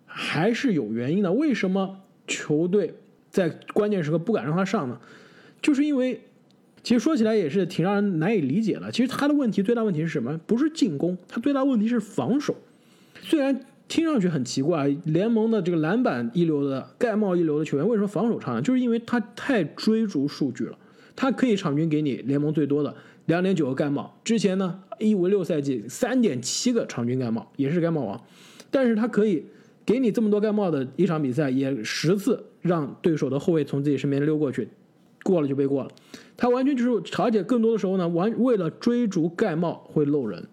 [0.06, 1.32] 还是有原因的。
[1.32, 2.94] 为什么球队
[3.30, 4.98] 在关键时刻不敢让他上呢？
[5.60, 6.20] 就是因为
[6.82, 8.90] 其实说起来也是挺让人难以理解的。
[8.90, 10.38] 其实他的问题最大问题是什么？
[10.46, 12.56] 不是进攻，他最大问题是防守。
[13.20, 13.60] 虽然。
[13.92, 18.62] 听上去很奇怪，联盟的这个篮板一流的、盖帽一流的球员，为什么防守差呢？
[18.62, 20.78] 就是因为他太追逐数据了。
[21.14, 28.18] 他可以场均给你联盟最多的两点九个盖帽，之前呢一五六赛季三点七个场均盖帽，也是盖帽王。
[28.70, 29.44] 但是他可以
[29.84, 34.70] 给你这么多盖帽的一场比赛，也十次让对手的后卫从自己身边溜过去，
[35.22, 35.90] 过了就被过了。
[36.38, 40.48] 他完全就是，而且更多的时候呢，完为了追逐盖帽会漏人。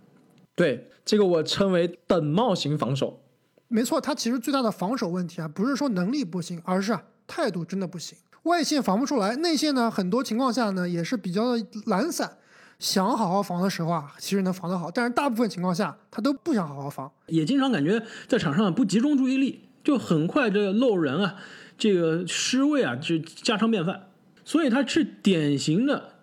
[0.56, 3.22] 对这个我称为等帽型防守。
[3.70, 8.18] 没错，他其实最大的防守问题啊，不是说能力不行，而是啊态度真的不行。
[8.44, 12.38] 外线防不出来，内线呢很多情况下呢也是比较的懒散。
[12.80, 21.36] 想好好防的时候啊，其实能防得好，但是大部分情况下他都不想好好防，也经常感觉在场上不集中注意力，就很快这个漏人啊，
[21.78, 24.08] 这个失位啊就家常便饭。
[24.46, 26.14] 所以他是典型的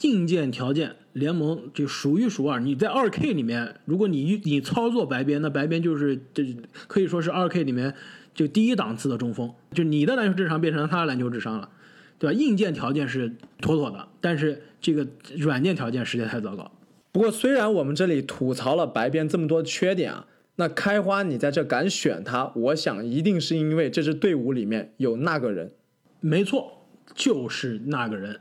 [0.00, 0.96] 硬件条件。
[1.16, 2.60] 联盟就数一数二。
[2.60, 6.44] 你在二 K 里面，如果你你操作白边，那白边就是这
[6.86, 7.94] 可以说是二 K 里面
[8.34, 9.50] 就第一档次的中锋。
[9.72, 11.70] 就你的篮球智商变成了他的篮球智商了，
[12.18, 12.38] 对吧？
[12.38, 15.06] 硬件条件是妥妥的，但是这个
[15.38, 16.70] 软件条件实在太糟糕。
[17.12, 25.72] 不过虽然我们这里吐槽了白边这么多缺点啊，那开花你在这敢选他，我想一定是因为这支队伍里面有那个人。
[26.20, 28.40] 没错，就是那个人，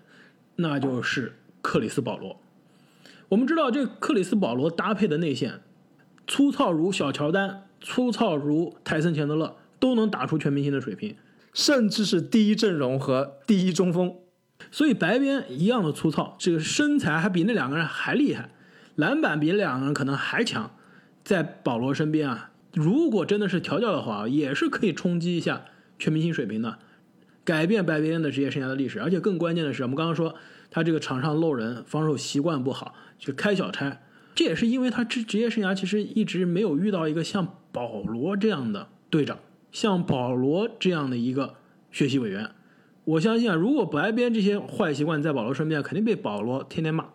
[0.57, 2.37] 那就是克里斯保罗。
[3.29, 5.61] 我们知道，这克里斯保罗搭配的内线，
[6.27, 11.15] 粗糙如小乔丹，粗糙如泰森钱德勒，都能打出全明星的水平，
[11.53, 14.13] 甚至是第一阵容和第一中锋。
[14.71, 18.51] 所以白边一样的粗糙，这个身材还比那两个人还厉害，
[18.95, 20.71] 篮板比两个人可能还强。
[21.23, 25.65] 在保罗身边啊，如果真的是调教的话，也是可以冲击一下
[25.97, 26.77] 全明星水平的，
[27.43, 29.01] 改变白边的职业生涯的历史。
[29.01, 30.35] 而且更关键的是，我们刚刚说
[30.75, 32.93] 他这个场上漏人，防守习惯不好。
[33.17, 34.01] 就开小差，
[34.35, 39.39] 这也是因为他职职业生涯其实一直没有遇到一个像保罗这样的队长，
[39.71, 41.55] 像保罗这样的一个
[41.91, 42.51] 学习委员。
[43.05, 47.05] 我相信啊，如果白边这些坏习惯在保罗身边，肯定被保罗天天骂，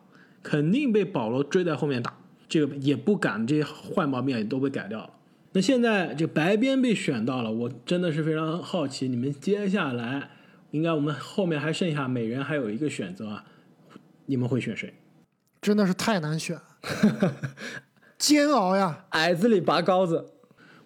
[0.42, 2.16] 肯定被保罗追在后面打，
[2.48, 5.10] 这个也不敢这些坏毛病也都被改掉了。
[5.52, 10.30] 那现在这白边被选到了，我真的是非常好奇，你们接下来
[10.70, 13.44] 应该我们后面还剩下每人还有一个选择啊，
[14.30, 14.94] 你们会选谁？
[15.60, 16.56] 真的是太难选，
[18.16, 19.06] 煎熬呀！
[19.08, 20.24] 矮子里拔高子，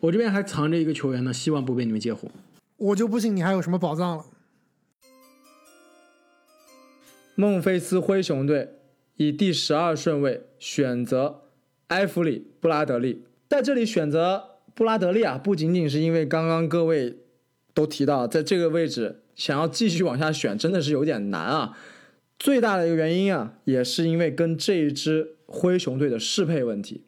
[0.00, 2.30] 我这边还藏着一个球员呢，希望不被你们截胡。
[2.78, 4.24] 我就不信你还有什么宝藏了。
[7.34, 8.78] 孟菲斯灰熊队
[9.16, 11.42] 以第十二顺位选择
[11.88, 17.18] 埃弗里·布拉德利，在这里选择布拉德利啊，不仅仅是因为刚刚各位
[17.74, 21.76] 都提到，在这个位置想要继续往下选真的是有点难啊。
[22.38, 27.04] 最大的一个原因啊，也是因为跟这一支灰熊队的适配问题。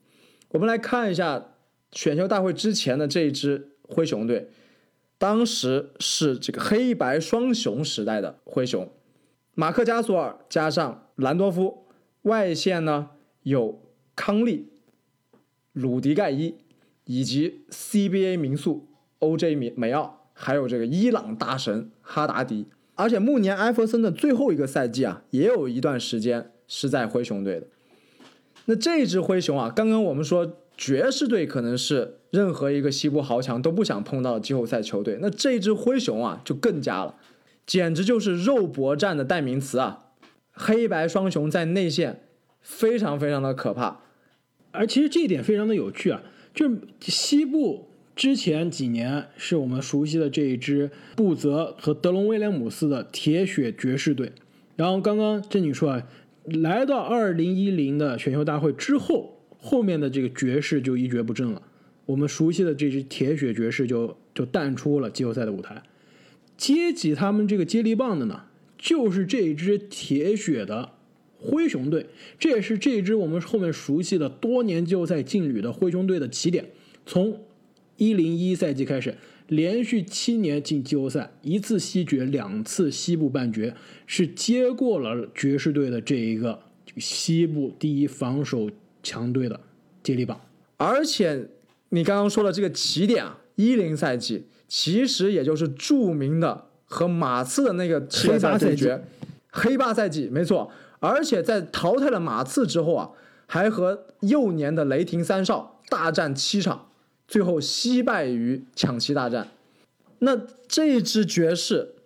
[0.51, 1.53] 我们来看一下
[1.93, 4.49] 选秀大会之前的这一支灰熊队，
[5.19, 8.91] 当时是这个黑白双雄时代的灰熊，
[9.55, 11.87] 马克加索尔加上兰多夫，
[12.23, 13.11] 外线呢
[13.43, 13.83] 有
[14.15, 14.71] 康利、
[15.73, 16.55] 鲁迪盖伊
[17.05, 22.69] 以及 CBA 名宿 OJ 米梅奥，还有这个伊朗大神哈达迪。
[22.97, 27.67] 而且暮年艾弗森的最后一个赛季啊，也有一段时间是在灰熊队的。
[28.65, 37.15] 那这支灰熊啊，刚刚我们说爵士队可能是任何一个西部豪强都不想碰到的季后赛球队，那这支灰熊啊就更加了，
[37.65, 40.07] 简直就是肉搏战的代名词啊！
[40.53, 42.23] 黑白双雄在内线
[42.61, 44.01] 非常非常的可怕，
[44.73, 46.23] 而其实这一点非常的有趣啊，
[46.55, 47.91] 就是西部。
[48.17, 54.33] 之前几年是我们熟悉的这一支布泽和德隆威廉姆斯的铁血爵士队，
[54.75, 56.03] 然后刚刚正经说啊，
[56.45, 61.61] 来到二零一零的选秀大会之后，后面的这个爵士就一蹶不振了，
[62.07, 65.83] 我们熟悉的这支铁血爵士就就淡出了季后赛的舞台，
[66.57, 68.45] 接起他们这个接力棒的呢，
[68.79, 70.93] 就是这一支铁血的
[71.39, 72.07] 灰熊队，
[72.39, 76.71] 这也是这支我们后面熟悉的多年季后赛劲旅的灰熊队的起点，
[77.05, 77.43] 从。
[77.97, 79.15] 一零一赛季开始，
[79.49, 83.75] 连续七年进季后赛，一次西决，两次西部半决，
[84.07, 86.61] 是接过了爵士队的这一个
[86.99, 88.71] 西部第一防守
[89.03, 89.59] 强队的
[90.03, 90.41] 接力棒。
[90.77, 91.49] 而且
[91.89, 99.05] 你刚刚说的这个起点啊，一零赛季其实也就是著名的和马刺的那个黑八对决，
[99.51, 100.71] 黑八赛季没错。
[100.99, 103.11] 而且在淘汰了马刺之后啊，
[103.47, 106.89] 还和幼年的雷霆三少大战七场。
[107.29, 109.49] 最后惜败于抢七大战，
[110.21, 110.37] 那
[110.69, 111.97] 这支爵士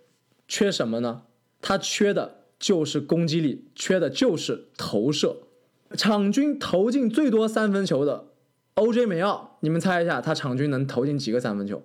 [0.49, 1.23] 缺什么呢？
[1.63, 5.37] 他缺的就是攻击力，缺的就是投射。
[5.97, 8.27] 场均投进最多三分球的
[8.77, 11.83] OJ 梅奥，你们猜一下，他场均能投进几个三分球？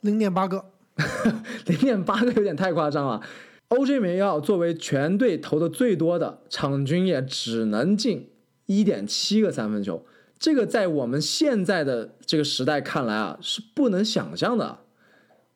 [0.00, 0.66] 零点八个，
[1.66, 3.22] 零点八个有点太夸张了。
[3.68, 8.28] OJ 梅奥作为全队投的最多的，场均也只能进
[8.66, 10.04] 一点七个三分球。
[10.44, 14.80] 这个在我们现在的这个时代看来啊，是不能想象的。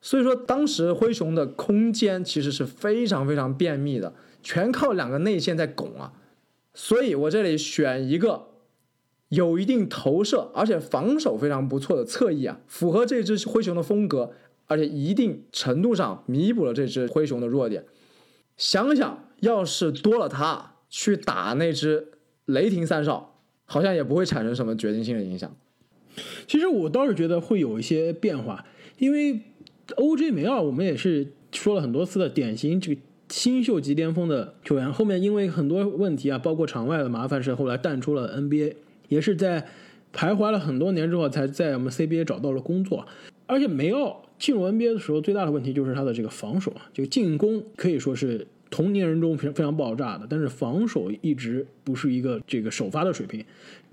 [0.01, 6.13] 所以说，当时灰熊的空间其实是非常非常便秘的，全靠两个内线在拱啊。
[6.73, 8.47] 所以我这里选一个
[9.27, 14.31] 有一定投射，而且防守非常不错的侧翼啊，符合这支灰熊的风格，
[14.65, 17.85] 而且一定程度上弥补了这支灰熊的弱点。
[18.57, 22.13] 想想要是多了他去打那只
[22.45, 23.28] 雷霆三少。
[23.71, 25.55] 好像也不会产生什么决定性的影响。
[26.47, 28.65] 其实我倒是觉得会有一些变化，
[28.97, 29.39] 因为
[29.89, 38.73] OJ 梅奥我们也是说了很多次的典型这个新秀级巅峰的球员，后面因为很多问题啊，包括场外的麻烦事，后来淡出了 NBA，
[39.07, 39.67] 也是在
[40.13, 43.05] 徘徊了很多年之后，才在我们 CBA 找到了工作。
[43.45, 48.47] 而且梅奥进入 NBA 的时候，最大的问题就是他的这个防守啊，这个进攻可以说是。
[48.69, 53.43] 同年人中非常非常爆炸的，但是防守一直不是一个这个首发的水平。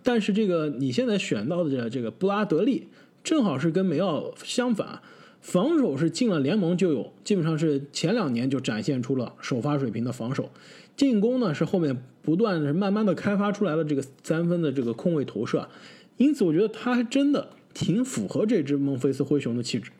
[0.02, 2.86] 但是这个你现在选到的这个布拉德利，
[3.24, 5.00] 正好是跟梅奥相反，
[5.40, 10.50] 防守是进了联盟就有，基本上是前两年就展现出了首发水平的防守。
[10.96, 15.68] 进攻呢是后面不断的慢慢的开发出来的这个三分的这个空位投射，
[16.16, 19.90] 因此我觉得他还真的挺符合这支孟菲斯灰熊的气质。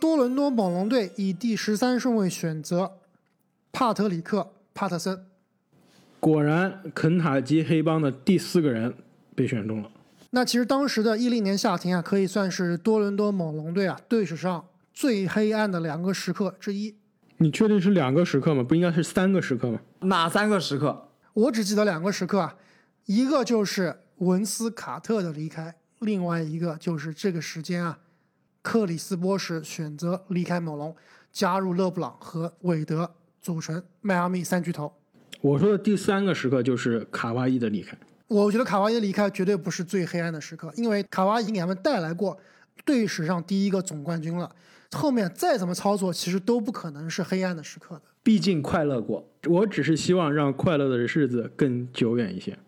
[0.00, 2.98] 多伦多猛龙队以第十三顺位选择
[3.70, 4.38] 帕特里克·
[4.72, 5.26] 帕特森。
[6.18, 8.94] 果然，肯塔基黑帮的第四个人
[9.34, 9.90] 被选中了。
[10.30, 14.64] 那其实当时的一零年夏天啊，可以算是多伦多猛龙队啊队史上
[14.94, 16.94] 最黑暗的两个时刻之一。
[17.38, 18.62] 你确定是两个时刻吗？
[18.62, 19.80] 不应该是三个时刻吗？
[20.00, 21.08] 哪三个时刻？
[21.34, 22.56] 我只记得两个时刻啊，
[23.06, 27.98] 一个就是文斯卡特的离开，另外一个就是这个时间啊。
[28.62, 30.94] 克里斯波什选择离开猛龙，
[31.32, 33.10] 加入勒布朗和韦德，
[33.40, 34.92] 组成迈阿密三巨头。
[35.40, 37.96] 我说的第三个时刻就是卡哇伊的离开。
[38.28, 42.38] 我觉得卡哇伊的离开绝对不是最黑暗的时刻，因为卡哇伊给他们带来过
[42.84, 44.54] 队史上第一个总冠军了。
[44.92, 48.02] 后面再怎么操作，其实都不可能是黑暗的时刻的。
[48.22, 52.58] 毕竟快乐过，我只是希望让快乐的日子更久远一些。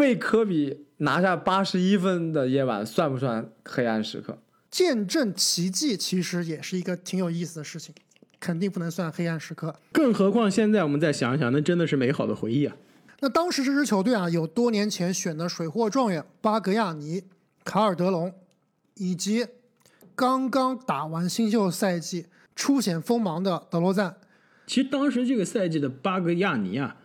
[0.00, 4.38] 被科比拿下八十一分的夜晚算不算黑暗时刻？
[4.70, 7.94] 见证奇迹其实也是一个挺有意思的事情，
[8.40, 9.78] 肯定不能算黑暗时刻。
[9.92, 12.74] 更何况现在我们再想想，那真的是美好的回忆啊！
[13.18, 17.24] 那当时这支球队啊，有多年前选的水货状元巴格亚尼、
[17.62, 18.32] 卡尔德隆，
[18.94, 19.46] 以及
[20.14, 22.24] 刚刚打完新秀赛季
[22.56, 24.16] 初显锋芒的德罗赞，
[24.66, 26.96] 其实当时这个赛季的巴格亚尼啊，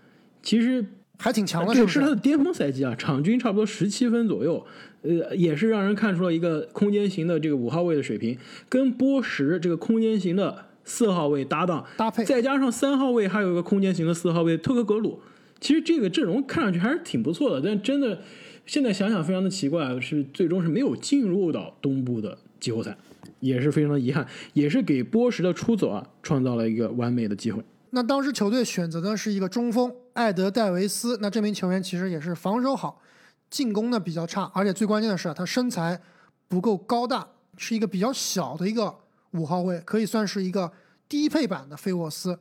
[0.42, 0.86] 其实
[1.18, 1.94] 还挺强的，是不是？
[1.94, 4.66] 是他的巅峰赛季啊，场均差不多十七分左右，
[5.02, 8.38] 呃，也是让人看出了一个空间型的这个五号位的水平，
[8.68, 15.20] 跟波什这个空间型的四号位搭档搭配再加上三号位还有一个空间型的四号位特克格鲁，
[15.60, 18.22] 其实这个阵容看上去还是挺不错的，但真的
[18.66, 22.98] 现在想想非常的奇怪，是最终是没有进入到东部的季后赛，
[23.40, 27.64] 也是非常的遗憾，也是给波什的出走啊创造了一个完美的机会。
[27.92, 33.02] 那当时球队选择的是一个中锋艾德戴维斯，那这名球员其实也是防守好，
[33.50, 36.02] 进攻呢比较差，而且最关键的是他身材
[36.48, 37.28] 不够高大，
[37.58, 38.96] 是一个比较小的一个
[39.32, 40.72] 五号位，可以算是一个
[41.10, 42.40] 低配版的费沃斯。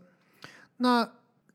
[0.76, 1.08] 那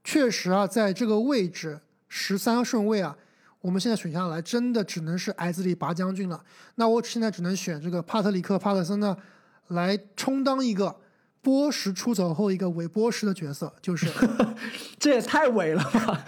[0.04, 1.80] 确实啊，在这个位置
[2.10, 3.16] 十三顺位啊，
[3.62, 6.44] 我们现在选下来真的只能是矮子里拔将军了。
[6.76, 9.16] 那我现在只能选这个帕特里克·帕特森呢，
[9.70, 10.98] 来充当一个
[11.41, 14.07] 波什出走后一个伪波什的角色，就是
[14.99, 16.26] 这也太伪了吧！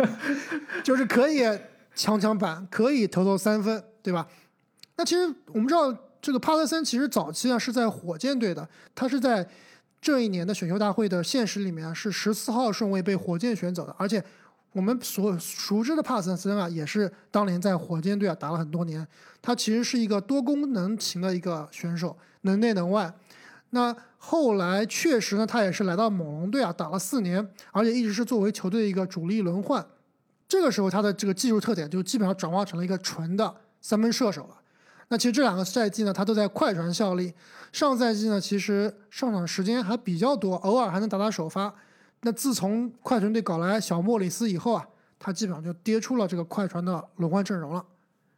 [0.84, 1.42] 就是可以
[1.94, 4.26] 抢抢板，可以投投三分，对吧？
[4.96, 9.48] 那其实我们知道，这个帕特森其实早期啊是在火箭队的，他是在
[10.00, 14.22] 这一年的选秀大会的现实里面啊是十四号顺位被火箭选走的，而且
[14.72, 19.06] 我们所熟知的帕特森啊也是当年在火箭队啊打了很多年，
[19.40, 23.10] 他其实是一个多功能型的一个选手，能内能外。
[23.74, 29.84] 那后来确实呢，他也是来到猛龙队啊打了四年，而且一直是作为球队的一个主力轮换。
[30.46, 34.60] 这个时候他的这个技术特点就基本上转化成了一个纯的三分射手了。
[35.08, 37.34] 那其实这两个赛季呢，他都在快船效力。
[37.72, 41.74] 上赛季呢，其实上场时间还比较多，偶尔还能打打首发。
[42.22, 44.86] 那自从快船队搞来小莫里斯以后啊，
[45.18, 47.84] 他基本上就跌出了这个快船的轮换阵容了。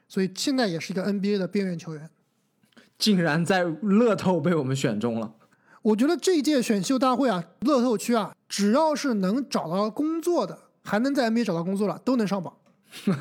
[0.09, 2.09] 所以现在也是一个 NBA 的边缘球员。
[2.99, 5.35] 竟然在乐透被我们选中了。
[5.83, 12.55] 我觉得这一届选秀大会啊，乐透区啊，只要是能找到工作的，还能在 NBA 找到工作了，都能上榜。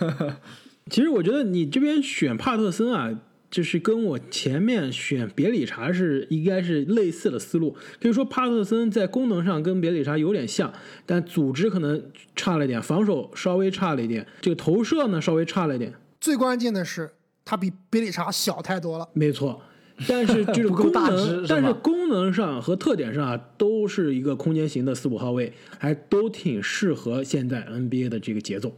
[0.90, 3.10] 其实我觉得你这边选帕特森啊，
[3.52, 7.76] 就是跟我前面选别理查是应该是类似的思路。
[8.02, 10.74] 可以说帕特森在功能上跟别理查有点像，
[11.06, 15.94] 但组织可能差了一点，防守稍微差了一点，这个投射呢稍微差了一点。
[16.20, 17.12] 最关键的是，
[17.46, 19.08] 他比别理查小太多了。
[19.14, 19.62] 没错，
[20.08, 28.76] 但是这个 不够功能但是功能上和特点上啊，都是一个空间型的四五号位，还都挺适合现在 NBA 的这个节奏。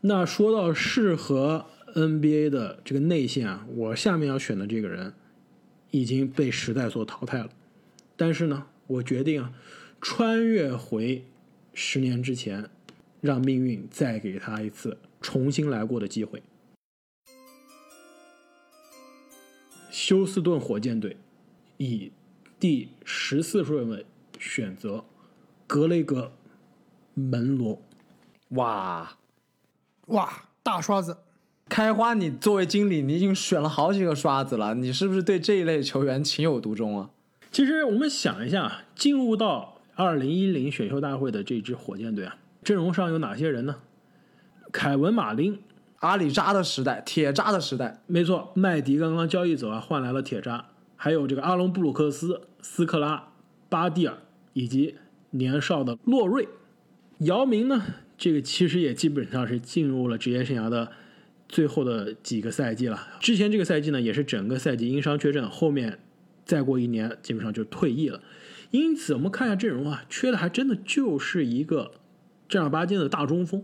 [0.00, 5.12] 那说到适合 NBA 的这个内线啊，我下面要选的这个人
[5.90, 7.50] 已经被时代所淘汰了。
[8.16, 9.52] 但是呢，我决定啊，
[10.00, 11.24] 穿越回
[11.74, 12.70] 十年之前，
[13.20, 16.42] 让命运再给他一次重新来过的机会。
[19.90, 21.16] 休斯顿火箭队
[21.76, 22.12] 以
[22.58, 24.06] 第十四顺位
[24.38, 25.04] 选择
[25.66, 26.32] 格雷格·
[27.20, 27.82] 门罗。
[28.50, 29.16] 哇，
[30.06, 31.18] 哇，大刷子！
[31.68, 37.10] 开花，你作为经理，你已经选了好几个刷子了，你是不是对这一类球员情有独钟啊？
[37.52, 43.76] 其实我们想一下，进入到二零一零选秀大会的这支火箭队啊，阵容上有哪些人呢？
[44.72, 45.60] 凯文·马林，
[46.00, 50.66] 阿里扎的时代，铁渣的时代，没错，麦迪刚刚交易走啊，换来了铁渣，
[50.96, 53.28] 还有这个阿隆·布鲁克斯、斯克拉、
[53.68, 54.16] 巴蒂尔
[54.54, 54.96] 以及
[55.30, 56.48] 年少的洛瑞。
[57.18, 57.82] 姚明呢，
[58.16, 60.90] 这个其实也基本上是进入了职业生涯的
[61.46, 62.98] 最后的几个赛季了。
[63.20, 65.98] 之前这个赛季呢，也是整个赛季因伤缺阵，后面
[66.46, 68.22] 再过一年基本上就退役了。
[68.70, 71.90] 因此，我们看一下阵容啊，缺的还真的就是一个
[72.48, 73.62] 正儿八经的大中锋。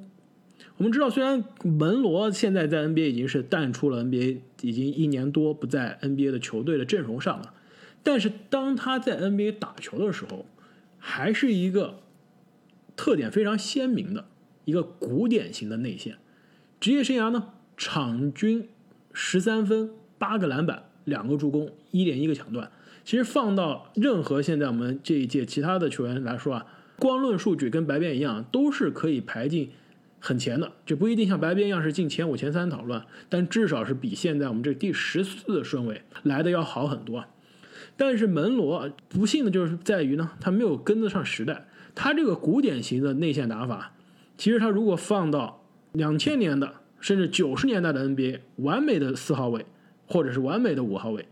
[0.79, 7.55] 我们知道，虽然门罗现在在 NBA 已经是淡出了 NBA，已经一年多不在 NBA 的球队的阵容上了，
[8.03, 10.45] 但是当他在 NBA 打球的时候，
[10.99, 12.01] 还是一个
[12.95, 14.27] 特点非常鲜明的
[14.67, 16.19] 一个古典型的内线。
[16.79, 17.49] 职业生涯呢，
[17.79, 18.69] 场均
[19.15, 22.71] 十三分、八个篮板、两个助攻、一点一个抢断。
[23.03, 26.67] 其实放到任何现在我们这一届其他的球员来说啊，
[26.99, 29.71] 光论数据跟白边一样，都是可以排进
[30.27, 37.25] 很前的，就不一定像白边一样是进前五、前三讨论，但至少是比现在我们这第十四顺位来的要好很多。
[37.97, 41.69] 但是门罗不幸的就是在于呢，他没有跟得上时代。
[41.95, 43.95] 他这个古典型的内线打法，
[44.37, 49.65] 其实他如果放到两千年的甚至九十年代的 NBA，完美的四号位
[50.09, 51.29] 或者是完美的五号位，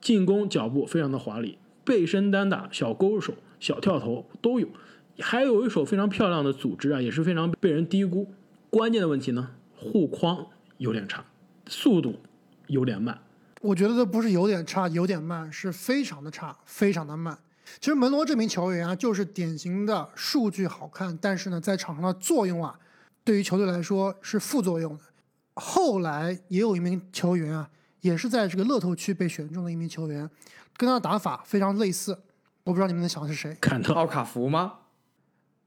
[0.00, 4.68] 进攻脚步非常的华丽，背身单打、小勾手、小跳投都有，
[5.18, 8.32] 还有一手非常漂亮的组织啊，也是非常被人低估。
[8.70, 10.46] 关键的问题呢，护框
[10.76, 11.24] 有点差，
[11.66, 12.20] 速度
[12.66, 13.18] 有点慢。
[13.60, 17.38] 我觉得这不是有点差、有点慢，是非常的差、非常的慢。
[17.80, 22.78] 其实门罗这名球员啊，就是典型的数据好看，但是呢，在场上的作用啊，
[23.24, 25.04] 对于球队来说是副作用的。
[25.54, 27.68] 后来也有一名球员啊，
[28.00, 30.28] 也是在这个乐透区被选中的一名球员，
[30.76, 32.16] 跟他的打法非常类似。
[32.64, 33.56] 我不知道你们能想的是谁？
[33.60, 34.74] 坎特、奥卡福吗？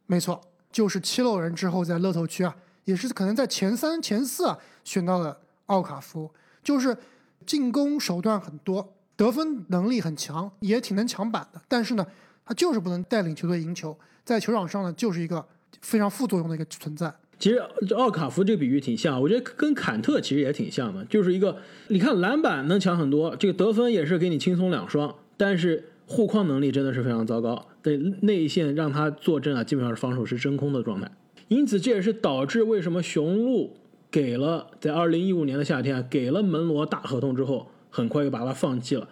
[0.06, 0.40] 没错，
[0.72, 2.56] 就是七六人之后在乐透区啊，
[2.86, 5.38] 也是可能在前三、前四啊选到了
[5.68, 6.32] 奥卡福，
[6.64, 6.98] 就是
[7.46, 8.94] 进攻手段很多。
[9.18, 12.04] 得分能力很强，也挺能抢板的，但是呢，
[12.44, 15.46] 他就是不能带领球队赢球，在球场上呢，就是一个
[15.80, 17.14] 非常副作用的一个存在。
[17.38, 17.58] 其实
[17.94, 21.56] 奥卡福这个比喻挺像，我觉得跟坎特其实也挺像的，就是一个
[21.90, 31.12] 你看篮板能抢很多，这个得分也是给你轻松两双，但是护框能力真的是非常糟糕，对内线让他坐镇啊，基本上是防守是真空的状态。
[31.52, 33.76] 因此这也是导致为什么雄鹿
[34.10, 37.68] 给了在二零一五年的夏天给了门罗大合同之后。
[37.94, 39.10] 很快又把他放弃了，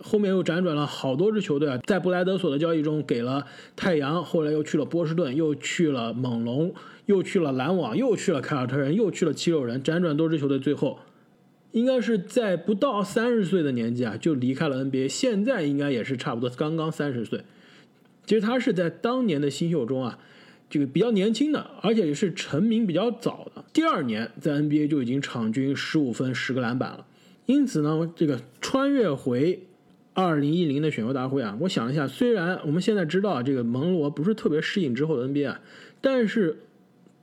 [0.00, 3.46] 后面又辗转了好多支球队啊，在布莱德索的交易中给了
[3.76, 6.74] 太阳，后来又去了波士顿，又去了猛龙，
[7.06, 10.98] 又去了篮网，又去了凯尔特人，又去了七六人，辗转多支球队，最后
[11.70, 17.44] 应该是在不到三十岁的年纪啊就离开了 NBA，现在应该也是差不多刚刚三十岁。
[18.26, 20.18] 其实他是在当年的新秀中啊，
[20.70, 27.06] 这个比较年轻的，而且也是成名比较早的，第二年在 NBA 就已经场均十五分十个篮板了。
[27.46, 29.66] 因此呢，这个穿越回
[30.12, 35.56] 二零一零的选秀大会啊，我想一下，虽然我们现在知道这个蒙罗不是特别适应之后的 NBA，
[36.02, 36.58] 但是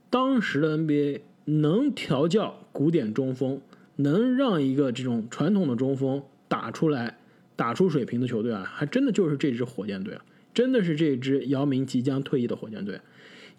[0.10, 3.62] 当时的 NBA 能调教古典中锋，
[3.98, 7.20] 能让一个这种传统的中锋打出来、
[7.56, 13.00] 打出水平的球队啊，还真的就是这支火箭队啊，真的是这支姚明即将退役的火箭队。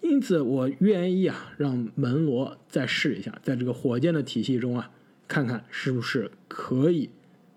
[0.00, 4.90] 因此，我愿意啊，让门罗再试一下，在这个火箭的体系中啊。
[5.28, 7.10] 看看是不是可以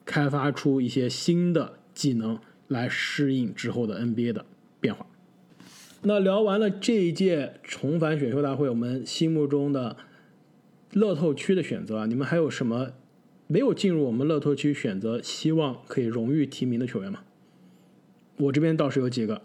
[0.04, 4.44] 开发出一些新的技能来适应之后的 NBA 的
[4.80, 5.06] 变化。
[6.02, 9.98] 那聊完了这一届重返选秀大会，我们心目中的
[10.94, 12.94] 乐透区的选择啊，你们还有什么
[13.46, 17.22] 没有进入我们乐透区选择，希望可以荣誉提名的球员吗？
[18.38, 19.44] 我这边倒是有几个，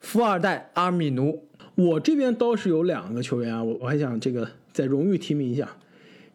[0.00, 1.44] 富二代阿米努。
[1.74, 5.76] 我这边倒是有两个球员啊，我我还想这个再荣誉提名一下，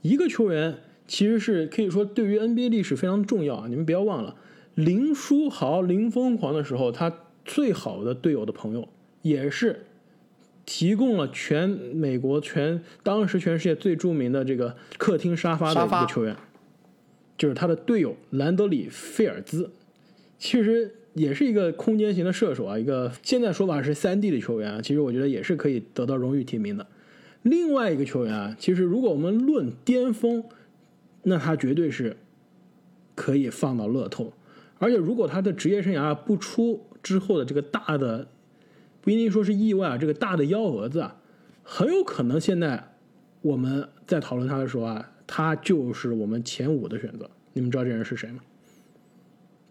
[0.01, 0.77] 一个球员。
[1.09, 3.68] 其实是可以说对于 NBA 历史非常重要啊！
[3.69, 4.35] 你们不要忘了，
[4.76, 8.89] 林书豪、林疯狂的时候，他最好的队友的朋友
[9.22, 9.85] 也是
[10.65, 16.35] 提供了全美国、全当时全世界最著名的这个客厅沙发的一个球员，
[17.38, 19.72] 就是他的队友兰德里·费尔兹，
[20.38, 26.88] 其实也是一个空间型的射手啊，一个现在说法是三 D 的球员啊，其实我觉得也是可以得到荣誉提名的。
[27.41, 30.44] 另外一个球员啊，其实如果我们论巅峰，
[31.23, 32.18] 那他绝对是
[33.15, 34.34] 可以放到乐透，
[34.77, 38.27] 而且如果他的职业生涯不出之后的这个大的，
[39.02, 41.15] 不一定说是意外啊，这个大的幺蛾子啊，
[41.64, 42.95] 很有可能现在
[43.41, 47.30] 我们在讨论他的时候啊，他就是我们前五的选择。
[47.53, 48.39] 你们知道这人是谁吗？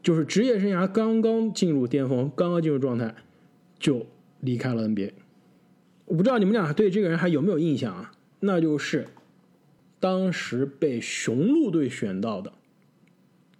[0.07, 3.13] 就是职业生涯刚刚进入巅峰，刚刚进入状态
[3.77, 4.07] 就
[4.39, 5.11] 离开了 NBA。
[6.05, 8.13] 我不知道你们俩对这个人还有没有印象啊？
[8.39, 9.09] 那就是。
[9.99, 12.53] 当时被雄鹿队选到的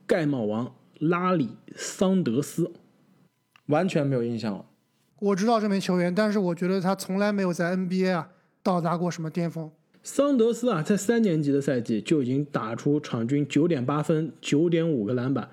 [0.07, 2.71] 盖帽王拉里·桑德斯，
[3.67, 4.67] 完全没有印象了。
[5.19, 8.29] 我知道这名球员，但是我觉得他从来没有在 NBA 啊
[8.63, 9.73] 到达过什么巅峰。
[10.05, 15.51] 桑德斯啊，在三年级的赛季就已经打出场均九点八分、九点五个篮板、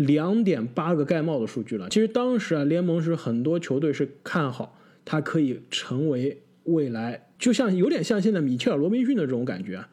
[0.00, 1.88] 两点八个盖帽的数据了。
[1.88, 9.84] 其实当时啊，联盟是很多球队是看好他可以成为未来，就像有点像现在米切尔·罗宾逊的这种感觉。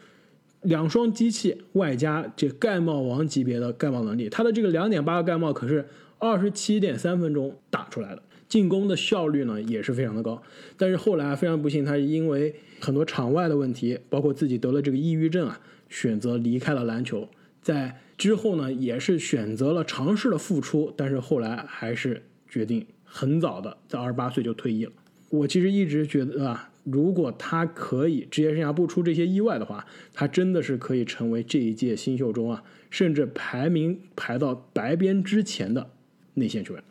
[0.64, 5.86] 两双机器外加这盖帽王级别的盖帽能力，他的这个两点八个盖帽可是
[6.18, 10.42] 二十七点三分钟打出来的，进攻的效率呢也是非常的高。
[10.76, 15.60] 但是后来啊非常不幸，他因为很多场外的问题，包括自己得了这个抑郁症啊，
[15.90, 17.28] 选择离开了篮球。
[17.62, 24.92] 在之后呢，也是选择了尝试了复出，但是后来还是决定很早的在二十八岁就退役了。
[25.30, 26.70] 我其实一直觉得啊。
[26.90, 35.92] 如果他可以职业生涯不出这些意外的话，他真的是可以成为这一届新秀中啊，甚至排名排到白边之前的
[36.36, 36.82] 内线球员。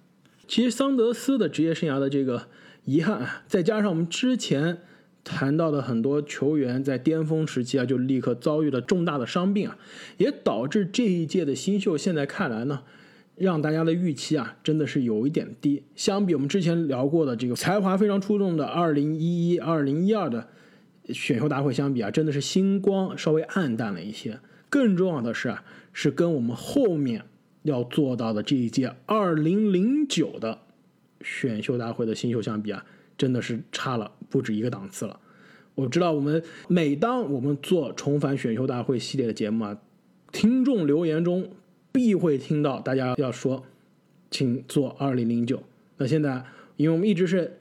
[0.46, 2.48] 其实桑德斯的职业生涯的这个
[2.84, 4.82] 遗憾，再加上我们之前
[5.28, 9.76] 谈到的很多球员在巅峰时期啊就立刻遭遇了重大的伤病啊，
[10.18, 12.82] 也导致这一届的新秀现在看来呢，
[13.34, 15.82] 让大家的预期啊，真的是有一点低。
[15.96, 20.46] 相比我们之前聊过的这个才华非常出众的二零一一、二零一二的
[21.08, 24.38] 选秀大会相比啊，真的是星光稍微暗淡了一些。
[24.70, 27.24] 更重要的是啊，是跟我们后面
[27.62, 30.60] 要做到的这一届二零零九的
[31.20, 32.84] 选秀大会的新秀相比啊，
[33.18, 35.20] 真的是差了不止一个档次了。
[35.74, 39.78] 我知道我们每当我们做重返选秀大会系列的节目啊，
[40.32, 41.48] 听众留言中。
[41.92, 43.64] 必会听到大家要说，
[44.30, 45.62] 请做二零零九。
[45.96, 46.44] 那现在，
[46.76, 47.58] 因为我们一直是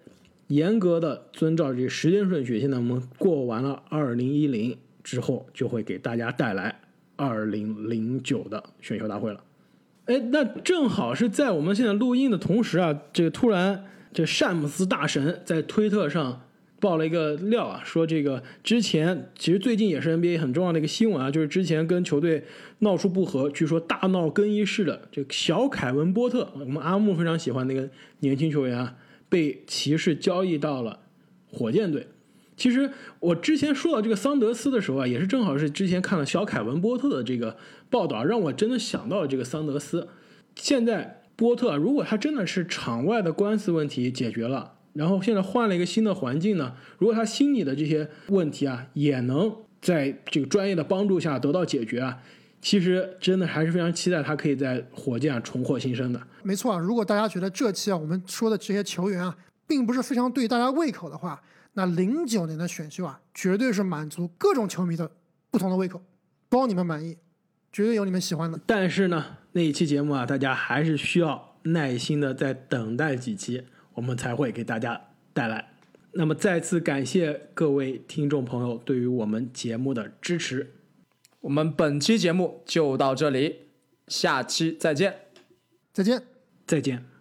[0.47, 6.81] 严格的遵照这个时间顺序，现在我们过完了二零一零之后，就会给大家带来
[7.15, 9.41] 二零零九的选秀大会了。
[10.07, 13.85] 哎，那正好是在我们现在录音的同时啊，这个突然，
[14.15, 16.41] 这詹姆斯大神在推特上。
[16.77, 22.43] 爆了一个料啊，说这个之前其实最近也是 NBA 很重要的一个新闻啊，就是之前跟球队
[22.79, 27.89] 闹出不和，据说大闹更衣室的这个小凯文波特，我们阿木非常喜欢那个
[28.19, 28.95] 年轻球员啊，
[29.29, 30.99] 被骑士交易到了
[31.49, 32.07] 火箭队。
[32.55, 37.57] 其实我之前说到这个桑德斯的时候啊，也是正好是之前看了小凯文波特的这个
[37.89, 40.07] 报道，让我真的想到了这个桑德斯。
[40.55, 44.73] 现在波特如果他真的是场外的官司问题解决了。
[44.93, 52.17] 然后现在换了一个新的环境呢，如果他心里的这些问题啊，也能在这个专业的帮助下得到解决啊，
[52.61, 56.21] 其实真的还是非常期待他可以在火箭重获新生的。
[56.43, 59.35] 没错啊，如果大家觉得这期啊我们说的这些球员啊，
[59.67, 61.43] 并不是非常对大家胃口的话，
[61.73, 65.11] 那零九年的选秀啊，绝对是满足各种球迷的
[65.51, 66.01] 不同的胃口，
[66.47, 67.17] 包你们满意，
[67.73, 68.57] 绝对有你们喜欢的。
[68.65, 69.25] 但是呢，
[69.55, 73.63] 那一期节目啊，大家还是需要耐心的再等待几期。
[73.93, 74.99] 我们才会给大家
[75.31, 75.69] 带来。
[76.11, 80.73] 那么，再次感谢各位听众朋友对于我们节目的支持。
[81.39, 83.59] 我们本期节目就到这里，
[84.09, 85.15] 下期再见。
[85.93, 86.23] 再见，
[86.67, 87.14] 再见。